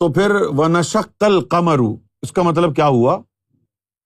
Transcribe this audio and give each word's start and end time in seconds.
تو 0.00 0.12
پھر 0.12 0.30
وہ 0.30 0.68
نشق 0.68 1.20
کل 1.20 1.40
قمرو 1.40 1.96
اس 2.22 2.32
کا 2.32 2.42
مطلب 2.42 2.76
کیا 2.76 2.86
ہوا؟ 2.86 3.18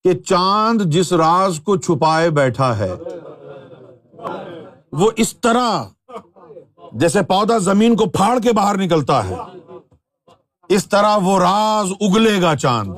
کہ 0.03 0.13
چاند 0.13 0.81
جس 0.81 1.13
راز 1.13 1.59
کو 1.59 1.77
چھپائے 1.77 2.29
بیٹھا 2.29 2.77
ہے، 2.77 2.93
وہ 4.91 5.11
اس 5.15 5.37
طرح 5.37 5.83
جیسے 6.93 7.21
پودا 7.21 7.57
زمین 7.57 7.95
کو 7.95 8.05
پھاڑ 8.05 8.39
کے 8.39 8.53
باہر 8.53 8.77
نکلتا 8.77 9.29
ہے، 9.29 9.35
اس 10.69 10.89
طرح 10.89 11.17
وہ 11.17 11.39
راز 11.39 11.91
اگلے 12.01 12.41
گا 12.41 12.55
چاند۔ 12.55 12.93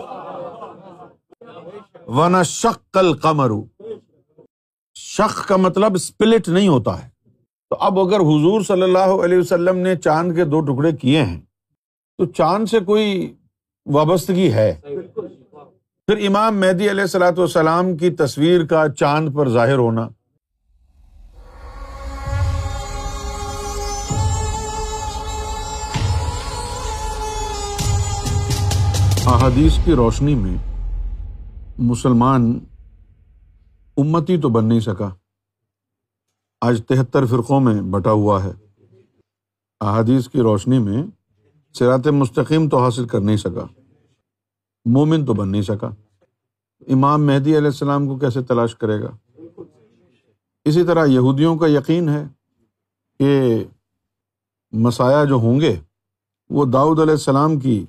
ون 2.07 2.43
شکل 2.43 3.13
کمرو 3.13 3.63
شک 4.95 5.47
کا 5.47 5.57
مطلب 5.57 5.93
اسپلٹ 5.95 6.49
نہیں 6.49 6.67
ہوتا 6.67 7.03
ہے۔ 7.03 7.09
تو 7.69 7.77
اب 7.79 7.99
اگر 7.99 8.19
حضور 8.19 8.61
صلی 8.61 8.81
اللہ 8.81 9.13
علیہ 9.23 9.37
وسلم 9.37 9.77
نے 9.77 9.95
چاند 9.95 10.35
کے 10.35 10.45
دو 10.45 10.61
ٹکڑے 10.61 10.91
کیے 10.91 11.23
ہیں 11.25 11.41
تو 12.21 12.25
چاند 12.25 12.65
سے 12.65 12.79
کوئی 12.79 13.35
وابستگی 13.85 14.53
ہے؟ 14.53 14.79
پھر 16.07 16.27
امام 16.27 16.59
مہدی 16.59 16.89
علیہ 16.89 17.01
السلاۃ 17.01 17.31
والسلام 17.37 17.97
کی 17.97 18.09
تصویر 18.09 18.65
کا 18.65 18.89
چاند 18.89 19.35
پر 19.35 19.49
ظاہر 19.49 19.77
ہونا۔ 19.77 20.01
احادیث 29.25 29.73
کی 29.85 29.93
روشنی 29.93 30.35
میں 30.35 30.57
مسلمان 31.77 32.59
امتی 33.97 34.37
تو 34.37 34.49
بن 34.49 34.65
نہیں 34.65 34.79
سکا۔ 34.79 35.09
آج 36.61 36.81
تہتر 36.87 37.25
فرقوں 37.25 37.59
میں 37.59 37.81
بٹا 37.81 38.11
ہوا 38.11 38.43
ہے۔ 38.43 38.51
احادیث 39.81 40.29
کی 40.29 40.41
روشنی 40.41 40.79
میں 40.79 41.03
سرات 41.73 42.07
مستقیم 42.07 42.69
تو 42.69 42.77
حاصل 42.77 43.07
کر 43.07 43.19
نہیں 43.19 43.37
سکا۔ 43.37 43.81
مومن 44.85 45.25
تو 45.25 45.33
بن 45.33 45.49
نہیں 45.49 45.61
سکا۔ 45.61 45.89
امام 46.87 47.25
مہدی 47.25 47.57
علیہ 47.57 47.67
السلام 47.67 48.07
کو 48.07 48.17
کیسے 48.17 48.41
تلاش 48.41 48.75
کرے 48.75 49.01
گا؟ 49.01 49.17
اسی 50.65 50.83
طرح 50.83 51.05
یہودیوں 51.05 51.57
کا 51.57 51.67
یقین 51.67 52.09
ہے 52.09 52.23
کہ 53.19 53.63
مسایہ 54.71 55.25
جو 55.25 55.35
ہوں 55.35 55.59
گے، 55.59 55.75
وہ 56.49 56.65
داؤد 56.65 56.99
علیہ 56.99 57.11
السلام 57.11 57.59
کی 57.59 57.85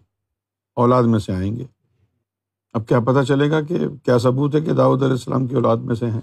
اولاد 0.75 1.03
میں 1.03 1.19
سے 1.19 1.33
آئیں 1.33 1.57
گے۔ 1.57 1.65
اب 2.73 2.89
کیا 2.89 3.01
پتہ 3.01 3.23
چلے 3.29 3.51
گا 3.51 3.61
کہ 3.61 3.89
کیا 4.05 4.19
ثبوت 4.19 4.55
ہے 4.55 4.61
کہ 4.61 4.73
داؤد 4.73 5.03
علیہ 5.03 5.13
السلام 5.13 5.47
کی 5.47 5.55
اولاد 5.55 5.77
میں 5.77 5.95
سے 5.95 6.11
ہیں۔ 6.11 6.21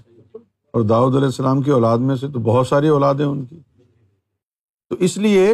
اور 0.74 0.82
داؤد 0.82 1.16
علیہ 1.16 1.26
السلام 1.26 1.62
کی 1.62 1.72
اولاد 1.72 1.98
میں 1.98 2.16
سے 2.16 2.28
تو 2.28 2.40
بہت 2.40 2.68
ساری 2.68 2.88
اولاد 2.88 3.16
ہیں 3.16 3.26
ان 3.26 3.46
کی۔ 3.46 3.60
تو 4.90 4.96
اس 5.00 5.18
لیے 5.18 5.54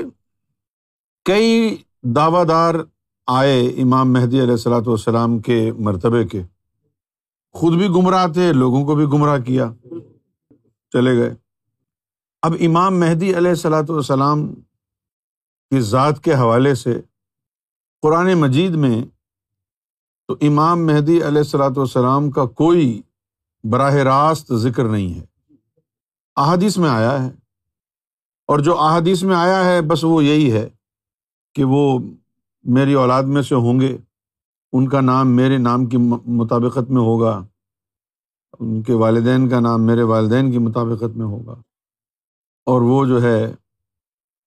کئی 1.25 1.77
دعوی 2.07 2.45
دار 2.45 2.75
آئے 3.27 3.67
امام 3.67 4.13
مہدی 4.13 4.39
علیہ 4.39 4.51
السلاۃ 4.51 4.81
والسلام 4.85 5.39
کے 5.39 5.71
مرتبے 5.79 6.27
کے۔ 6.27 6.43
خود 7.51 7.73
بھی 7.73 7.87
گمراہ 7.87 8.27
تھے، 8.27 8.53
لوگوں 8.53 8.85
کو 8.85 8.95
بھی 8.95 9.05
گمراہ 9.05 9.39
کیا۔ 9.39 9.73
چلے 10.91 11.17
گئے۔ 11.17 11.35
اب 12.41 12.53
امام 12.59 12.99
مہدی 12.99 13.37
علیہ 13.37 13.49
السلاۃ 13.49 13.89
والسلام 13.89 14.53
کی 15.69 15.81
ذات 15.81 16.23
کے 16.23 16.33
حوالے 16.33 16.75
سے 16.75 17.01
قرآن 18.01 18.33
مجید 18.33 18.71
میں 18.71 19.03
تو 20.27 20.35
امام 20.41 20.85
مہدی 20.85 21.17
علیہ 21.17 21.37
السلاۃ 21.37 21.77
والسلام 21.77 22.31
کا 22.31 22.45
کوئی 22.45 23.01
براہ 23.63 23.93
راست 23.93 24.53
ذکر 24.53 24.85
نہیں 24.85 25.19
ہے۔ 25.19 25.25
احادیث 26.35 26.77
میں 26.77 26.89
آیا 26.89 27.23
ہے۔ 27.23 27.29
اور 28.47 28.59
جو 28.59 28.79
احادیث 28.79 29.23
میں 29.23 29.35
آیا 29.35 29.65
ہے، 29.65 29.81
بس 29.81 30.03
وہ 30.03 30.23
یہی 30.23 30.51
ہے۔ 30.51 30.69
کہ 31.55 31.63
وہ 31.63 31.99
میری 32.63 32.93
اولاد 32.93 33.23
میں 33.23 33.41
سے 33.41 33.55
ہوں 33.55 33.79
گے، 33.79 33.97
ان 34.73 34.89
کا 34.89 35.01
نام 35.01 35.35
میرے 35.35 35.57
نام 35.57 35.85
کی 35.85 35.97
مطابقت 36.25 36.91
میں 36.91 37.01
ہوگا، 37.01 37.45
ان 38.59 38.81
کے 38.81 38.93
والدین 38.93 39.49
کا 39.49 39.59
نام 39.59 39.85
میرے 39.85 40.03
والدین 40.03 40.51
کی 40.51 40.57
مطابقت 40.57 41.17
میں 41.17 41.25
ہوگا۔ 41.25 41.53
اور 42.65 42.81
وہ 42.81 43.05
جو 43.05 43.21
ہے، 43.21 43.55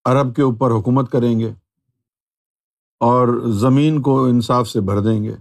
عرب 0.04 0.36
کے 0.36 0.42
اوپر 0.42 0.70
حکومت 0.70 1.12
کریں 1.12 1.40
گے 1.40 1.52
اور 3.00 3.28
زمین 3.46 4.02
کو 4.02 4.24
انصاف 4.24 4.68
سے 4.68 4.80
بھر 4.80 5.00
دیں 5.00 5.24
گے۔ 5.24 5.34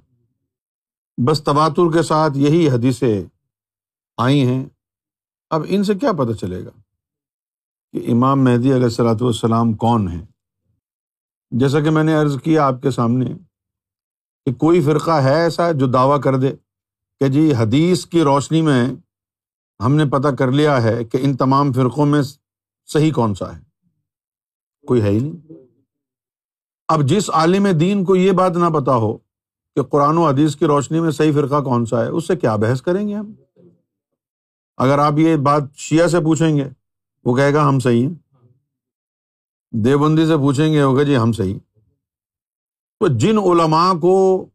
بس 1.27 1.43
تواتر 1.43 1.91
کے 1.93 2.01
ساتھ 2.01 2.37
یہی 2.37 2.69
حدیثیں 2.69 3.23
آئی 4.17 4.47
ہیں۔ 4.47 4.65
اب 5.49 5.61
ان 5.67 5.83
سے 5.83 5.95
کیا 5.95 6.11
پتہ 6.11 6.33
چلے 6.33 6.65
گا 6.65 6.69
کہ 7.91 8.11
امام 8.11 8.43
مہدی 8.43 8.73
علیہ 8.73 8.83
السلاۃ 8.83 9.21
والسلام 9.21 9.73
کون 9.73 10.07
ہیں؟ 10.07 10.25
جیسا 11.51 11.79
کہ 11.79 11.89
میں 11.89 12.03
نے 12.03 12.13
عرض 12.13 12.41
کیا 12.41 12.67
آپ 12.67 12.81
کے 12.81 12.91
سامنے 12.91 13.25
کہ 14.45 14.53
کوئی 14.53 14.81
فرقہ 14.81 15.11
ہے 15.11 15.35
ایسا 15.35 15.71
جو 15.71 15.87
دعویٰ 15.87 16.21
کر 16.21 16.35
دے 16.35 16.51
کہ 17.19 17.27
جی 17.27 17.53
حدیث 17.53 18.05
کی 18.05 18.21
روشنی 18.21 18.61
میں 18.61 18.89
ہم 19.85 19.95
نے 19.95 20.05
پتہ 20.05 20.27
کر 20.27 20.51
لیا 20.51 20.83
ہے 20.83 21.03
کہ 21.03 21.17
ان 21.21 21.37
تمام 21.37 21.73
فرقوں 21.73 22.05
میں 22.05 22.21
صحیح 22.85 23.11
کون 23.11 23.35
سا 23.35 23.57
ہے؟ 23.57 23.61
کوئی 24.87 25.01
ہے 25.01 25.09
ہی 25.09 25.19
نہیں۔ 25.19 25.53
اب 26.87 27.03
جس 27.03 27.29
عالم 27.29 27.67
دین 27.79 28.03
کو 28.03 28.15
یہ 28.15 28.31
بات 28.31 28.57
نہ 28.57 28.65
پتا 28.65 28.95
ہو 28.95 29.17
کہ 29.75 29.83
قرآن 29.83 30.17
و 30.17 30.27
حدیث 30.27 30.55
کی 30.55 30.65
روشنی 30.65 30.99
میں 30.99 31.11
صحیح 31.11 31.31
فرقہ 31.31 31.63
کون 31.63 31.85
سا 31.85 32.03
ہے، 32.03 32.07
اس 32.07 32.27
سے 32.27 32.35
کیا 32.35 32.55
بحث 32.55 32.81
کریں 32.81 33.07
گے 33.07 33.13
ہم؟ 33.13 33.33
اگر 34.77 34.99
آپ 34.99 35.13
یہ 35.17 35.35
بات 35.35 35.63
شیعہ 35.75 36.07
سے 36.07 36.19
پوچھیں 36.19 36.57
گے، 36.57 36.69
وہ 37.25 37.35
کہے 37.35 37.53
گا 37.53 37.67
ہم 37.67 37.79
صحیح 37.79 38.07
ہیں۔ 38.07 38.15
دیوبندی 39.71 40.25
سے 40.25 40.37
پوچھیں 40.37 40.73
گے، 40.73 40.81
ہوگا 40.81 41.03
جی 41.03 41.17
ہم 41.17 41.31
صحیح۔ 41.31 41.59
تو 42.99 43.07
جن 43.07 43.37
علماء 43.37 43.93
کو، 43.93 44.45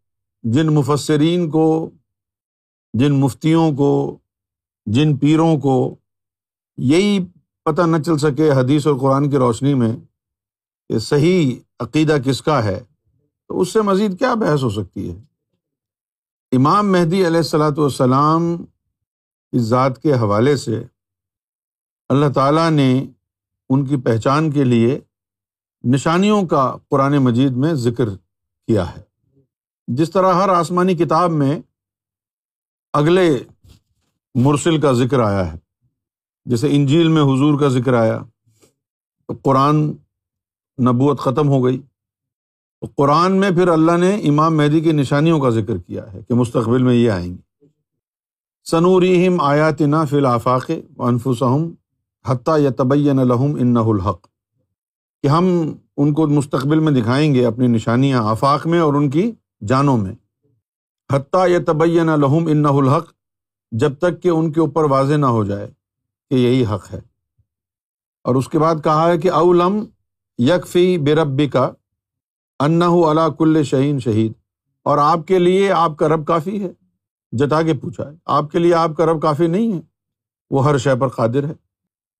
جن 0.42 0.66
مفسرین 0.66 1.50
کو، 1.50 1.90
جن 2.92 3.20
مفتیوں 3.20 3.72
کو، 3.72 4.18
جن 4.86 5.16
پیروں 5.16 5.56
کو 5.56 5.94
یہی 6.78 7.18
پتہ 7.64 7.82
نہ 7.82 7.96
چل 8.06 8.18
سکے 8.18 8.50
حدیث 8.50 8.86
اور 8.86 8.98
قرآن 9.00 9.30
کی 9.30 9.36
روشنی 9.36 9.74
میں 9.74 9.96
کہ 10.88 10.98
صحیح 10.98 11.56
عقیدہ 11.80 12.16
کس 12.24 12.42
کا 12.42 12.64
ہے، 12.64 12.84
تو 13.48 13.60
اس 13.60 13.72
سے 13.72 13.80
مزید 13.80 14.18
کیا 14.18 14.34
بحث 14.34 14.62
ہو 14.62 14.70
سکتی 14.70 15.10
ہے؟ 15.10 15.20
امام 16.52 16.92
مہدی 16.92 17.26
علیہ 17.26 17.36
السلاۃ 17.36 17.78
والسلام 17.78 18.64
اس 19.52 19.62
ذات 19.62 20.02
کے 20.02 20.12
حوالے 20.12 20.56
سے 20.56 20.84
اللہ 22.08 22.32
تعالیٰ 22.34 22.70
نے 22.70 23.06
ان 23.72 23.84
کی 23.84 23.96
پہچان 23.96 24.50
کے 24.50 24.64
لیے 24.64 25.00
نشانیوں 25.84 26.42
کا 26.46 26.76
قرآن 26.88 27.16
مجید 27.18 27.52
میں 27.52 27.74
ذکر 27.74 28.08
کیا 28.66 28.96
ہے۔ 28.96 29.02
جس 29.88 30.10
طرح 30.10 30.32
ہر 30.32 30.48
آسمانی 30.48 30.94
کتاب 30.94 31.30
میں 31.30 31.60
اگلے 32.92 33.38
مرسل 34.34 34.80
کا 34.80 34.92
ذکر 34.92 35.20
آیا 35.20 35.52
ہے، 35.52 35.58
جیسے 36.44 36.68
انجیل 36.70 37.08
میں 37.08 37.22
حضور 37.22 37.60
کا 37.60 37.68
ذکر 37.68 37.94
آیا، 37.94 38.18
تو 39.28 39.34
قرآن 39.42 39.76
نبوت 40.78 41.20
ختم 41.20 41.48
ہو 41.48 41.64
گئی۔ 41.64 41.80
تو 42.80 42.86
قرآن 42.96 43.36
میں 43.36 43.50
پھر 43.50 43.68
اللہ 43.68 43.96
نے 43.96 44.14
امام 44.14 44.56
مہدی 44.56 44.80
کی 44.80 44.92
نشانیوں 44.92 45.40
کا 45.40 45.50
ذکر 45.50 45.78
کیا 45.78 46.12
ہے 46.12 46.20
کہ 46.28 46.34
مستقبل 46.34 46.82
میں 46.82 46.94
یہ 46.94 47.10
آئیں 47.10 47.32
گی۔ 47.32 47.66
سنوریم 48.64 49.40
آیات 49.40 49.80
نا 49.80 50.04
فی 50.04 50.16
الآفاق 50.16 50.70
انفسم 50.98 51.70
حتیٰ 52.26 52.58
یا 52.60 52.70
طبین 52.70 53.18
الحم 53.18 53.54
ان 53.58 53.76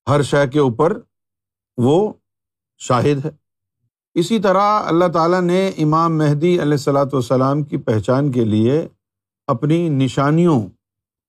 ہر 0.07 0.21
شے 0.21 0.47
کے 0.47 0.59
اوپر 0.59 0.97
وہ 1.77 2.13
شاہد 2.81 3.25
ہے۔ 3.25 3.29
اسی 4.15 4.39
طرح 4.39 4.79
اللہ 4.85 5.07
تعالیٰ 5.13 5.41
نے 5.41 5.67
امام 5.77 6.17
مہدی 6.17 6.53
علیہ 6.53 6.71
السلاۃ 6.71 7.13
والسلام 7.13 7.63
کی 7.63 7.77
پہچان 7.77 8.31
کے 8.31 8.43
لیے 8.45 8.87
اپنی 9.47 9.87
نشانیوں 9.89 10.59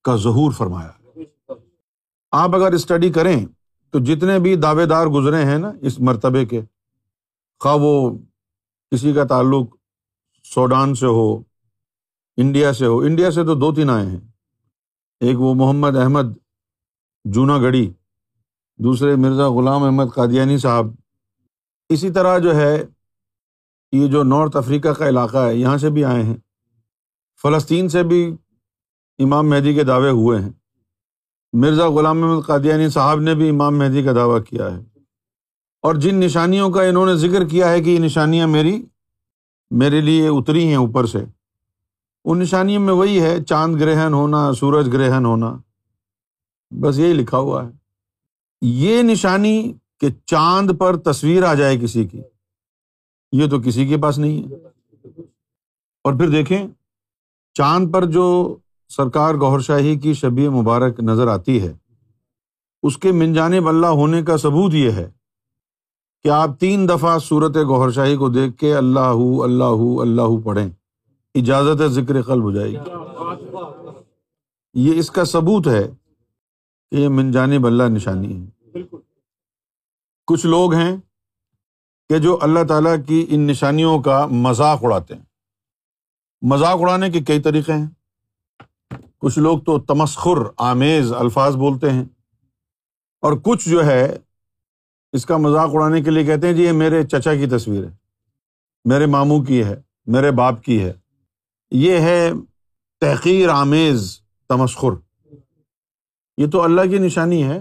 کا 0.05 0.17
ظہور 0.17 0.53
فرمایا۔ 0.53 0.91
آپ 2.33 2.55
اگر 2.55 2.73
اسٹڈی 2.73 3.13
کریں 3.13 3.45
تو 3.95 3.99
جتنے 3.99 4.39
بھی 4.39 4.55
دعوے 4.57 4.87
دار 4.87 5.07
گزرے 5.07 5.45
ہیں 5.45 5.59
نا 5.59 5.73
اس 5.81 5.99
مرتبے 6.01 6.45
کے، 6.45 6.61
خواہ 7.61 7.77
وہ 7.81 8.19
کسی 8.93 9.13
کا 9.13 9.25
تعلق 9.25 9.75
سوڈان 10.45 10.95
سے 10.95 11.07
ہو، 11.07 11.33
انڈیا 12.39 12.73
سے 12.73 12.87
ہو، 12.87 12.99
انڈیا 12.99 13.31
سے 13.31 13.45
تو 13.45 13.55
دو 13.55 13.75
تین 13.75 13.91
آئے 13.91 14.07
ہیں۔ 14.07 14.21
ایک 15.21 15.41
وہ 15.41 15.55
محمد 15.55 15.97
احمد 15.97 16.37
جونا 17.25 17.59
گڑھی 17.59 17.93
دوسرے 18.79 19.17
مرزا 19.17 19.49
غلام 19.49 19.83
احمد 19.83 20.05
قادیانی 20.15 20.59
صاحب۔ 20.59 20.87
اسی 21.89 22.11
طرح 22.11 22.39
جو 22.39 22.57
ہے، 22.57 22.85
یہ 23.93 24.07
جو 24.07 24.23
نارتھ 24.23 24.57
افریقہ 24.57 24.89
کا 24.89 25.09
علاقہ 25.09 25.37
ہے، 25.37 25.57
یہاں 25.57 25.79
سے 25.79 25.91
بھی 25.91 26.05
آئے 26.05 26.23
ہیں۔ 26.23 26.37
فلسطین 27.43 27.89
سے 27.89 28.03
بھی 28.03 28.37
امام 29.19 29.51
مہدی 29.51 29.75
کے 29.75 29.85
دعوے 29.85 30.11
ہوئے 30.11 30.41
ہیں۔ 30.41 30.51
مرزا 31.53 31.89
غلام 31.89 32.21
محمد 32.21 32.43
قادیانی 32.47 32.89
صاحب 32.89 33.21
نے 33.21 33.35
بھی 33.35 33.49
امام 33.49 33.79
مہدی 33.79 34.03
کا 34.03 34.13
دعویٰ 34.13 34.45
کیا 34.45 34.77
ہے۔ 34.77 34.83
اور 35.83 35.95
جن 35.95 36.21
نشانیوں 36.21 36.71
کا 36.71 36.83
انہوں 36.83 37.07
نے 37.07 37.15
ذکر 37.15 37.49
کیا 37.49 37.69
ہے 37.69 37.81
کہ 37.81 37.91
یہ 37.91 37.99
نشانیاں 37.99 38.47
میری، 38.47 38.85
میرے 39.71 40.01
لیے 40.01 40.29
اتری 40.29 40.67
ہیں 40.67 40.77
اوپر 40.77 41.07
سے، 41.07 41.25
ان 42.25 42.39
نشانیوں 42.39 42.83
میں 42.83 42.95
وہی 42.95 43.21
ہے، 43.21 43.45
چاند 43.45 43.81
گرہن 43.81 44.15
ہونا، 44.15 44.53
سورج 44.53 44.89
گرہن 44.93 45.25
ہونا، 45.25 45.57
بس 46.81 46.99
یہی 46.99 47.13
لکھا 47.13 47.39
ہوا 47.39 47.67
ہے۔ 47.67 47.84
یہ 48.67 49.03
نشانی 49.03 49.73
کہ 50.01 50.09
چاند 50.27 50.71
پر 50.79 50.97
تصویر 50.97 51.43
آ 51.43 51.55
جائے 51.55 51.79
کسی 51.79 52.05
کی، 52.05 52.21
یہ 53.33 53.49
تو 53.51 53.61
کسی 53.61 53.87
کے 53.89 53.97
پاس 53.97 54.19
نہیں 54.19 54.43
ہے۔ 54.43 54.55
اور 56.05 56.13
پھر 56.13 56.29
دیکھیں، 56.29 56.67
چاند 57.55 57.93
پر 57.93 58.05
جو 58.05 58.57
سرکار 58.89 59.35
گور 59.35 59.61
شاہی 59.61 59.99
کی 59.99 60.15
شبی 60.15 60.49
مبارک 60.49 61.01
نظر 61.01 61.29
آتی 61.29 61.61
ہے، 61.63 61.73
اس 62.83 62.99
کے 62.99 63.13
من 63.13 63.33
جانب 63.33 63.69
اللہ 63.69 63.87
ہونے 63.87 64.23
کا 64.23 64.37
ثبوت 64.37 64.75
یہ 64.75 64.91
ہے 64.91 65.11
کہ 66.23 66.29
آپ 66.29 66.51
تین 66.61 66.89
دفعہ 66.89 67.19
صورت 67.19 67.57
گوہر 67.57 67.91
شاہی 67.91 68.17
کو 68.17 68.29
دیکھ 68.29 68.57
کے 68.57 68.75
اللہ 68.75 69.15
اللہ 69.41 70.01
اللہ 70.01 70.45
پڑھیں، 70.45 70.69
اجازت 71.35 71.83
ذکر 71.91 72.23
قلب 72.23 72.43
ہو 72.43 72.51
جائے 72.51 72.71
گی۔ 72.71 72.77
یہ 74.75 74.99
اس 74.99 75.11
کا 75.11 75.25
ثبوت 75.25 75.69
ہے 75.69 75.91
کہ 76.91 76.97
یہ 76.97 77.09
من 77.09 77.31
جانب 77.31 77.67
اللہ 77.67 77.83
نشانی 77.83 78.41
ہے۔ 78.41 78.54
کچھ 80.27 80.47
لوگ 80.47 80.75
ہیں 80.75 80.97
کہ 82.09 82.19
جو 82.19 82.39
اللہ 82.43 82.65
تعالیٰ 82.69 82.97
کی 83.07 83.27
ان 83.29 83.41
نشانیوں 83.41 84.03
کا 84.03 84.27
مذاق 84.27 84.79
اڑاتے 84.83 85.15
ہیں۔ 85.15 85.23
مذاق 86.43 86.79
اڑانے 86.81 87.11
کے 87.11 87.21
کئی 87.21 87.41
طریقے 87.41 87.73
ہیں۔ 87.73 87.87
کچھ 89.19 89.39
لوگ 89.39 89.59
تو 89.59 89.81
تمسخر، 89.81 90.51
آمیز 90.57 91.13
الفاظ 91.13 91.57
بولتے 91.57 91.91
ہیں۔ 91.91 92.05
اور 93.21 93.33
کچھ 93.33 93.69
جو 93.69 93.87
ہے، 93.87 94.17
اس 95.13 95.27
کا 95.27 95.37
مذاق 95.37 95.71
اڑانے 95.73 96.03
کے 96.03 96.11
لیے 96.11 96.25
کہتے 96.25 96.47
ہیں 96.47 96.55
جی 96.55 96.63
یہ 96.63 96.73
میرے 96.73 97.07
چچا 97.07 97.35
کی 97.35 97.47
تصویر 97.47 97.85
ہے، 97.85 97.91
میرے 98.85 99.07
ماموں 99.07 99.45
کی 99.45 99.65
ہے، 99.65 99.83
میرے 100.07 100.31
باپ 100.31 100.63
کی 100.63 100.85
ہے۔ 100.85 100.93
یہ 101.71 101.99
ہے 101.99 102.33
تحقیر، 103.01 103.49
آمیز، 103.49 104.21
تمسخر۔ 104.49 105.25
یہ 106.39 106.47
تو 106.47 106.63
اللہ 106.63 106.81
کی 106.81 106.99
نشانی 106.99 107.45
ہے۔ 107.45 107.61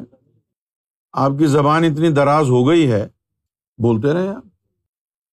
آپ 1.14 1.32
کی 1.40 1.48
زبان 1.48 1.84
اتنی 1.84 2.10
دراز 2.10 2.50
ہو 2.50 2.68
گئی 2.68 2.92
ہے، 2.92 3.08
بولتے 3.78 4.14
رہے 4.14 4.28
آپ۔ 4.28 4.44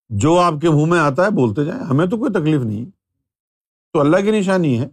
جو 0.09 0.39
آپ 0.39 0.55
کے 0.63 0.71
منہ 0.71 0.85
میں 0.85 0.99
آتا 0.99 1.25
ہے، 1.25 1.31
بولتے 1.31 1.65
جائیں۔ 1.65 1.85
ہمیں 1.85 2.07
تو 2.07 2.17
کوئی 2.19 2.33
تکلیف 2.33 2.61
نہیں۔ 2.61 2.85
تو 3.93 4.01
اللہ 4.01 4.17
کی 4.17 4.31
نشانی 4.31 4.81
ہے۔ 4.81 4.89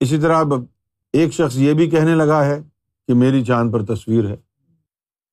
اسی 0.00 0.18
طرح 0.18 0.36
اب 0.36 0.52
ایک 1.12 1.32
شخص 1.32 1.56
یہ 1.56 1.72
بھی 1.72 1.90
کہنے 1.90 2.14
لگا 2.14 2.44
ہے 2.44 2.62
کہ 3.08 3.14
میری 3.14 3.44
چاند 3.44 3.72
پر 3.72 3.84
تصویر 3.84 4.26
ہے۔ 4.26 4.36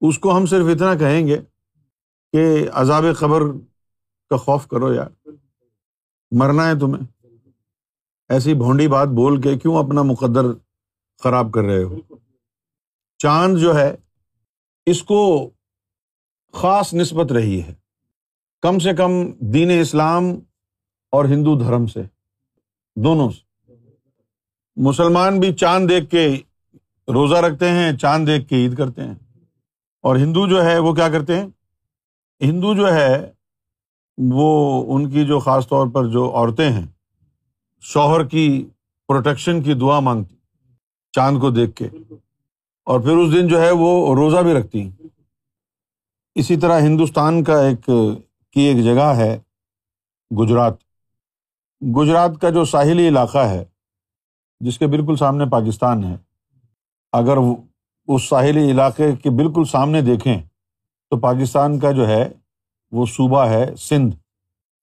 اس 0.01 0.19
کو 0.19 0.37
ہم 0.37 0.45
صرف 0.45 0.65
اتنا 0.65 0.95
کہیں 0.95 1.27
گے 1.27 1.41
کہ 2.31 2.69
عذاب 2.73 3.03
خبر 3.15 3.41
کا 4.29 4.37
خوف 4.37 4.67
کرو 4.67 4.93
یار۔ 4.93 5.29
مرنا 6.31 6.67
ہے 6.67 6.79
تمہیں۔ 6.79 7.27
ایسی 8.29 8.53
بھونڈی 8.53 8.87
بات 8.87 9.07
بول 9.07 9.41
کے 9.41 9.57
کیوں 9.57 9.77
اپنا 9.77 10.01
مقدر 10.01 10.41
خراب 11.23 11.51
کر 11.51 11.61
رہے 11.61 11.83
ہو؟ 11.83 11.99
چاند 13.17 13.57
جو 13.57 13.75
ہے 13.75 13.95
اس 14.89 15.03
کو 15.03 15.49
خاص 16.53 16.93
نسبت 16.93 17.31
رہی 17.31 17.61
ہے۔ 17.61 17.73
کم 18.61 18.79
سے 18.79 18.93
کم 18.93 19.11
دین 19.39 19.81
اسلام 19.81 20.23
اور 21.11 21.25
ہندو 21.25 21.59
دھرم 21.59 21.85
سے، 21.85 22.01
دونوں 22.95 23.29
سے۔ 23.29 23.73
مسلمان 24.75 25.39
بھی 25.39 25.53
چاند 25.53 25.89
دیکھ 25.89 26.09
کے 26.09 26.37
روزہ 27.13 27.35
رکھتے 27.35 27.69
ہیں، 27.69 27.97
چاند 27.97 28.27
دیکھ 28.27 28.47
کے 28.47 28.55
عید 28.55 28.77
کرتے 28.77 29.03
ہیں۔ 29.03 29.15
اور 30.01 30.15
ہندو 30.15 30.47
جو 30.47 30.65
ہے، 30.65 30.79
وہ 30.79 30.93
کیا 30.93 31.09
کرتے 31.09 31.35
ہیں؟ 31.35 31.47
ہندو 32.41 32.75
جو 32.75 32.93
ہے، 32.93 33.31
وہ 34.17 34.83
ان 34.95 35.09
کی 35.09 35.25
جو 35.25 35.39
خاص 35.39 35.67
طور 35.67 35.87
پر 35.87 36.07
جو 36.07 36.31
عورتیں 36.35 36.71
ہیں، 36.71 36.87
شوہر 37.81 38.27
کی 38.27 38.69
پروٹیکشن 39.07 39.63
کی 39.63 39.73
دعا 39.73 39.99
مانگتی، 39.99 40.35
چاند 41.11 41.39
کو 41.39 41.49
دیکھ 41.49 41.75
کے۔ 41.75 41.87
اور 42.89 42.99
پھر 42.99 43.17
اس 43.17 43.33
دن 43.33 43.47
جو 43.47 43.61
ہے 43.61 43.71
وہ 43.71 44.15
روزہ 44.15 44.37
بھی 44.37 44.53
رکھتی 44.53 44.81
ہیں۔ 44.81 45.07
اسی 46.35 46.57
طرح 46.57 46.79
ہندوستان 46.79 47.43
کا 47.43 47.61
ایک 47.61 47.85
کی 48.51 48.61
ایک 48.61 48.83
جگہ 48.83 49.01
ہے 49.01 49.39
گجرات۔ 50.39 50.73
گجرات 51.81 52.31
کا 52.41 52.49
جو 52.49 52.65
ساحلی 52.65 53.07
علاقہ 53.07 53.37
ہے، 53.37 53.65
جس 54.59 54.79
کے 54.79 54.87
بالکل 54.87 55.15
سامنے 55.15 55.45
پاکستان 55.45 56.03
ہے، 56.03 56.17
اگر 57.11 57.37
اس 58.07 58.23
ساحلی 58.23 58.71
علاقے 58.71 59.15
کے 59.15 59.29
بالکل 59.29 59.63
سامنے 59.63 60.01
دیکھیں 60.01 60.41
تو 61.09 61.19
پاکستان 61.19 61.79
کا 61.79 61.91
جو 61.91 62.07
ہے 62.07 62.29
وہ 62.91 63.05
صوبہ 63.05 63.45
ہے 63.45 63.75
سندھ۔ 63.75 64.15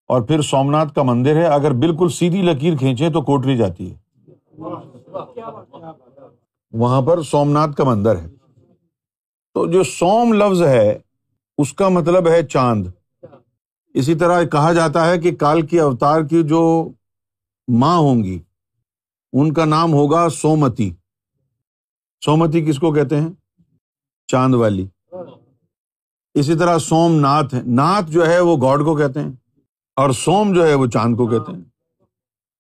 اور 0.07 0.23
پھر 0.23 0.43
سومناتھ 0.43 0.95
کا 0.95 1.03
مندر 1.03 1.37
ہے، 1.37 1.45
اگر 1.45 1.71
بالکل 1.71 2.09
سیدھی 2.09 2.43
لکیر 2.43 2.77
کھینچیں 2.77 3.11
تو 3.11 3.23
کوٹری 3.23 3.57
جاتی 3.57 3.93
ہے۔ 3.93 3.97
وہاں 6.71 7.03
پر 7.03 7.23
سومناتھ 7.23 7.77
کا 7.77 7.85
مندر 7.85 8.17
ہے۔ 8.17 8.29
تو 9.55 9.73
جو 9.73 9.83
سوم 9.85 10.33
لفظ 10.33 10.63
ہے، 10.63 10.99
اس 11.59 11.73
کا 11.73 11.89
مطلب 11.89 12.29
ہے 12.29 12.43
چاند۔ 12.43 12.87
اسی 13.95 14.15
طرح 14.15 14.43
کہا 14.43 14.73
جاتا 14.73 15.11
ہے 15.11 15.19
کہ 15.19 15.37
کال 15.37 15.67
کی 15.67 15.81
اوتار 15.81 16.21
کی 16.21 16.43
جو 16.43 16.89
ماں 17.69 17.97
ہوں 17.97 18.25
گی، 18.25 18.39
ان 19.33 19.53
کا 19.53 19.65
نام 19.65 19.93
ہوگا 19.93 20.29
سومتی۔ 20.29 20.91
سومتی 22.25 22.65
کس 22.65 22.79
کو 22.79 22.93
کہتے 22.93 23.21
ہیں؟ 23.21 23.29
چاند 24.27 24.55
والی۔ 24.55 24.87
اسی 26.35 26.55
طرح 26.55 26.79
سوم 26.79 27.21
ناتھ 27.21 27.55
ہے۔ 27.55 27.63
ناتھ 27.67 28.11
جو 28.11 28.27
ہے، 28.27 28.41
وہ 28.41 28.57
گاڈ 28.57 28.85
کو 28.85 28.97
کہتے 28.97 29.21
ہیں 29.21 29.33
اور 29.97 30.11
سوم 30.11 30.53
جو 30.53 30.67
ہے، 30.67 30.75
وہ 30.75 30.87
چاند 30.87 31.17
کو 31.17 31.27
کہتے 31.27 31.53
ہیں۔ 31.53 31.65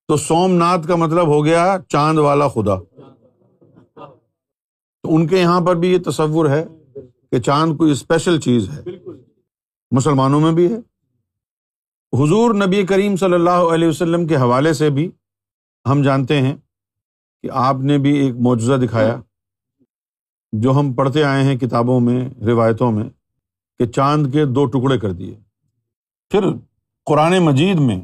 تو 0.08 0.16
سوم 0.16 0.54
ناتھ 0.54 0.88
کا 0.88 0.96
مطلب 0.96 1.26
ہو 1.26 1.44
گیا 1.44 1.76
چاند 1.88 2.18
والا 2.18 2.48
خدا۔ 2.48 2.95
تو 5.06 5.14
ان 5.14 5.26
کے 5.26 5.40
یہاں 5.40 5.60
پر 5.60 5.76
بھی 5.76 5.92
یہ 5.92 5.98
تصور 6.06 6.50
ہے 6.50 6.64
کہ 7.30 7.38
چاند 7.38 7.76
کوئی 7.76 7.92
اسپیشل 7.92 8.40
چیز 8.40 8.70
ہے۔ 8.70 8.82
مسلمانوں 9.90 10.40
میں 10.40 10.52
بھی 10.52 10.72
ہے۔ 10.72 10.78
حضور 12.12 12.54
نبی 12.54 12.86
کریم 12.86 13.16
صلی 13.16 13.34
اللہ 13.34 13.50
علیہ 13.50 13.88
وسلم 13.88 14.26
کے 14.26 14.36
حوالے 14.36 14.72
سے 14.72 14.90
بھی 14.90 15.10
ہم 15.90 16.02
جانتے 16.02 16.42
ہیں 16.42 16.56
کہ 17.42 17.48
آپ 17.52 17.76
نے 17.76 17.98
بھی 17.98 18.18
ایک 18.18 18.34
معجزہ 18.40 18.74
دکھایا 18.74 19.20
جو 20.52 20.72
ہم 20.72 20.92
پڑھتے 20.92 21.24
آئے 21.24 21.44
ہیں 21.44 21.56
کتابوں 21.56 22.00
میں 22.00 22.28
روایتوں 22.44 22.92
میں 22.92 23.04
کہ 23.78 23.86
چاند 23.86 24.32
کے 24.32 24.44
دو 24.44 24.66
ٹکڑے 24.66 24.98
کر 24.98 25.12
دیے۔ 25.12 25.34
پھر 26.30 26.40
قرآن 27.04 27.38
مجید 27.38 27.80
میں 27.80 28.00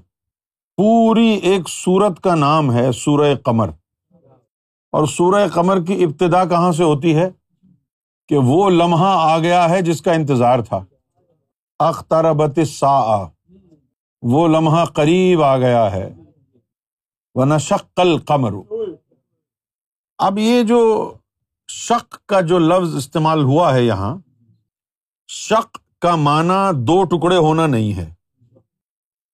پوری 0.76 1.28
ایک 1.28 1.68
سورت 1.68 2.20
کا 2.20 2.34
نام 2.34 2.72
ہے 2.72 2.92
سورہ 2.92 3.34
قمر۔ 3.34 3.68
اور 4.92 5.06
سورہ 5.06 5.48
قمر 5.48 5.84
کی 5.84 6.04
ابتدا 6.04 6.44
کہاں 6.44 6.72
سے 6.72 6.84
ہوتی 6.84 7.16
ہے؟ 7.16 7.30
کہ 8.28 8.38
وہ 8.38 8.70
لمحہ 8.70 9.30
آ 9.30 9.38
گیا 9.38 9.70
ہے 9.70 9.82
جس 9.82 10.02
کا 10.02 10.12
انتظار 10.12 10.58
تھا۔ 10.58 10.84
اختربت 11.78 12.58
سا 12.66 13.26
وہ 14.22 14.48
لمحہ 14.48 14.84
قریب 14.84 15.42
آ 15.42 15.56
گیا 15.56 15.92
ہے۔ 15.92 16.14
وہ 17.34 17.44
نشقل 17.44 18.18
قمر 18.18 18.52
اب 20.18 20.38
یہ 20.38 20.62
جو 20.62 21.12
شک 21.68 22.26
کا 22.26 22.40
جو 22.40 22.58
لفظ 22.58 22.96
استعمال 22.96 23.42
ہوا 23.42 23.74
ہے 23.74 23.84
یہاں 23.84 24.18
شک 25.28 25.78
کا 26.00 26.16
معنی 26.16 26.84
دو 26.84 27.04
ٹکڑے 27.04 27.36
ہونا 27.36 27.66
نہیں 27.66 27.92
ہے۔ 27.94 28.14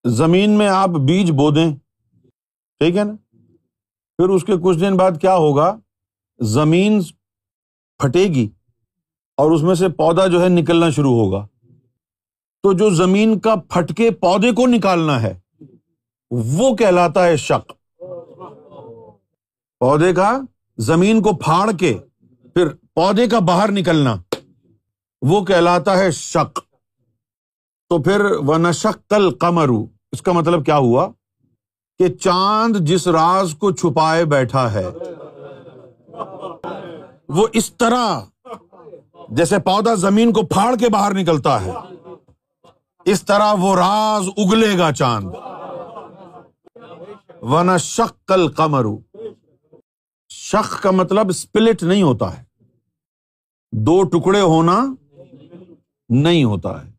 زمین 0.04 0.50
میں 0.50 0.68
آپ 0.68 0.88
بیج 0.88 1.30
بو 1.30 1.50
دیں 1.50 1.76
ٹھیک 2.78 2.96
ہے 2.96 3.04
نا؟ 3.04 3.27
پھر 4.18 4.28
اس 4.28 4.44
کے 4.44 4.52
کچھ 4.64 4.78
دن 4.78 4.96
بعد 4.96 5.20
کیا 5.20 5.34
ہوگا؟ 5.36 5.76
زمین 6.40 7.00
پھٹے 8.00 8.24
گی 8.24 8.48
اور 9.36 9.50
اس 9.50 9.62
میں 9.62 9.74
سے 9.74 9.88
پودا 9.88 10.26
جو 10.26 10.42
ہے 10.42 10.48
نکلنا 10.48 10.90
شروع 10.90 11.12
ہوگا۔ 11.12 11.46
تو 12.62 12.72
جو 12.72 12.88
زمین 12.90 13.38
کا 13.38 13.54
پھٹ 13.54 13.96
کے 13.96 14.10
پودے 14.10 14.50
کو 14.52 14.66
نکالنا 14.66 15.22
ہے، 15.22 15.38
وہ 16.30 16.74
کہلاتا 16.76 17.26
ہے 17.26 17.36
شک 17.36 17.72
پودے 19.80 20.12
کا، 20.14 20.40
زمین 20.78 21.22
کو 21.22 21.32
پھاڑ 21.36 21.70
کے 21.72 21.96
پھر 22.54 22.68
پودے 22.94 23.26
کا 23.26 23.38
باہر 23.38 23.70
نکلنا، 23.72 24.14
وہ 25.22 25.44
کہلاتا 25.44 25.98
ہے 25.98 26.10
شک 26.10 26.60
تو 27.90 28.02
پھر 28.02 28.24
وہ 28.46 28.58
نشک 28.58 29.08
کل 29.10 29.30
کمرو 29.34 29.84
اس 30.12 30.22
کا 30.22 30.32
مطلب 30.32 30.64
کیا 30.64 30.76
ہوا؟ 30.76 31.08
کہ 31.98 32.08
چاند 32.08 32.76
جس 32.76 33.08
راز 33.08 33.54
کو 33.54 33.70
چھپائے 33.70 34.24
بیٹھا 34.24 34.72
ہے، 34.72 34.86
وہ 37.28 37.46
اس 37.52 37.72
طرح 37.72 38.20
جیسے 39.28 39.58
پودا 39.58 39.94
زمین 39.94 40.32
کو 40.32 40.42
پھاڑ 40.42 40.76
کے 40.76 40.88
باہر 40.88 41.14
نکلتا 41.14 41.64
ہے، 41.64 41.72
اس 43.04 43.22
طرح 43.22 43.52
وہ 43.52 43.76
راز 43.76 44.28
اگلے 44.36 44.78
گا 44.78 44.92
چاند۔ 44.92 45.30
ون 47.42 47.78
شکل 47.78 48.48
کمرو 48.48 48.98
شک 50.28 50.82
کا 50.82 50.90
مطلب 50.90 51.28
اسپلٹ 51.28 51.82
نہیں 51.82 52.02
ہوتا 52.02 52.38
ہے۔ 52.38 52.44
دو 53.72 54.02
ٹکڑے 54.02 54.40
ہونا 54.40 54.86
نہیں 56.08 56.44
ہوتا 56.44 56.86
ہے۔ 56.86 56.90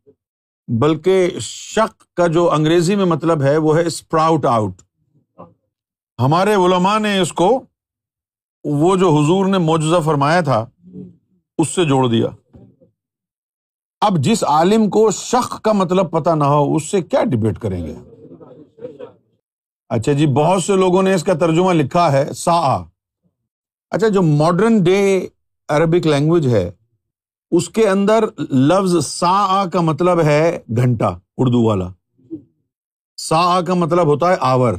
بلکہ 0.67 1.29
شک 1.39 2.15
کا 2.15 2.27
جو 2.27 2.51
انگریزی 2.51 2.95
میں 2.95 3.05
مطلب 3.05 3.41
ہے، 3.41 3.57
وہ 3.57 3.77
ہے 3.77 3.85
اسپراؤٹ 3.85 4.45
آؤٹ۔ 4.45 4.81
ہمارے 6.19 6.53
علماء 6.55 6.97
نے 6.99 7.19
اس 7.19 7.31
کو 7.33 7.49
وہ 8.63 8.95
جو 8.95 9.09
حضور 9.09 9.45
نے 9.45 9.57
موجودہ 9.57 9.99
فرمایا 10.05 10.41
تھا، 10.41 10.65
اس 11.57 11.69
سے 11.69 11.85
جوڑ 11.85 12.07
دیا۔ 12.07 12.27
اب 14.01 14.17
جس 14.17 14.43
عالم 14.43 14.89
کو 14.89 15.11
شک 15.11 15.61
کا 15.61 15.71
مطلب 15.71 16.11
پتا 16.11 16.35
نہ 16.35 16.43
ہو، 16.43 16.75
اس 16.75 16.83
سے 16.83 17.01
کیا 17.01 17.23
ڈبیٹ 17.23 17.59
کریں 17.59 17.85
گے؟ 17.85 17.95
اچھا 19.89 20.13
جی 20.13 20.27
بہت 20.27 20.63
سے 20.63 20.75
لوگوں 20.75 21.03
نے 21.03 21.13
اس 21.13 21.23
کا 21.23 21.33
ترجمہ 21.33 21.73
لکھا 21.73 22.11
ہے 22.11 22.33
سا 22.33 22.59
اچھا 23.91 24.07
جو 24.07 24.21
ماڈرن 24.21 24.83
ڈے 24.83 25.27
عربک 25.69 26.07
لینگویج 26.07 26.47
ہے، 26.47 26.69
اس 27.51 27.69
کے 27.69 27.87
اندر 27.89 28.25
لفظ 28.51 29.05
سا 29.05 29.65
کا 29.73 29.81
مطلب 29.81 30.21
ہے 30.21 30.59
گھنٹا 30.77 31.17
اردو 31.37 31.63
والا۔ 31.63 31.89
سا 33.17 33.61
کا 33.61 33.73
مطلب 33.73 34.07
ہوتا 34.07 34.29
ہے 34.29 34.35
آور 34.39 34.73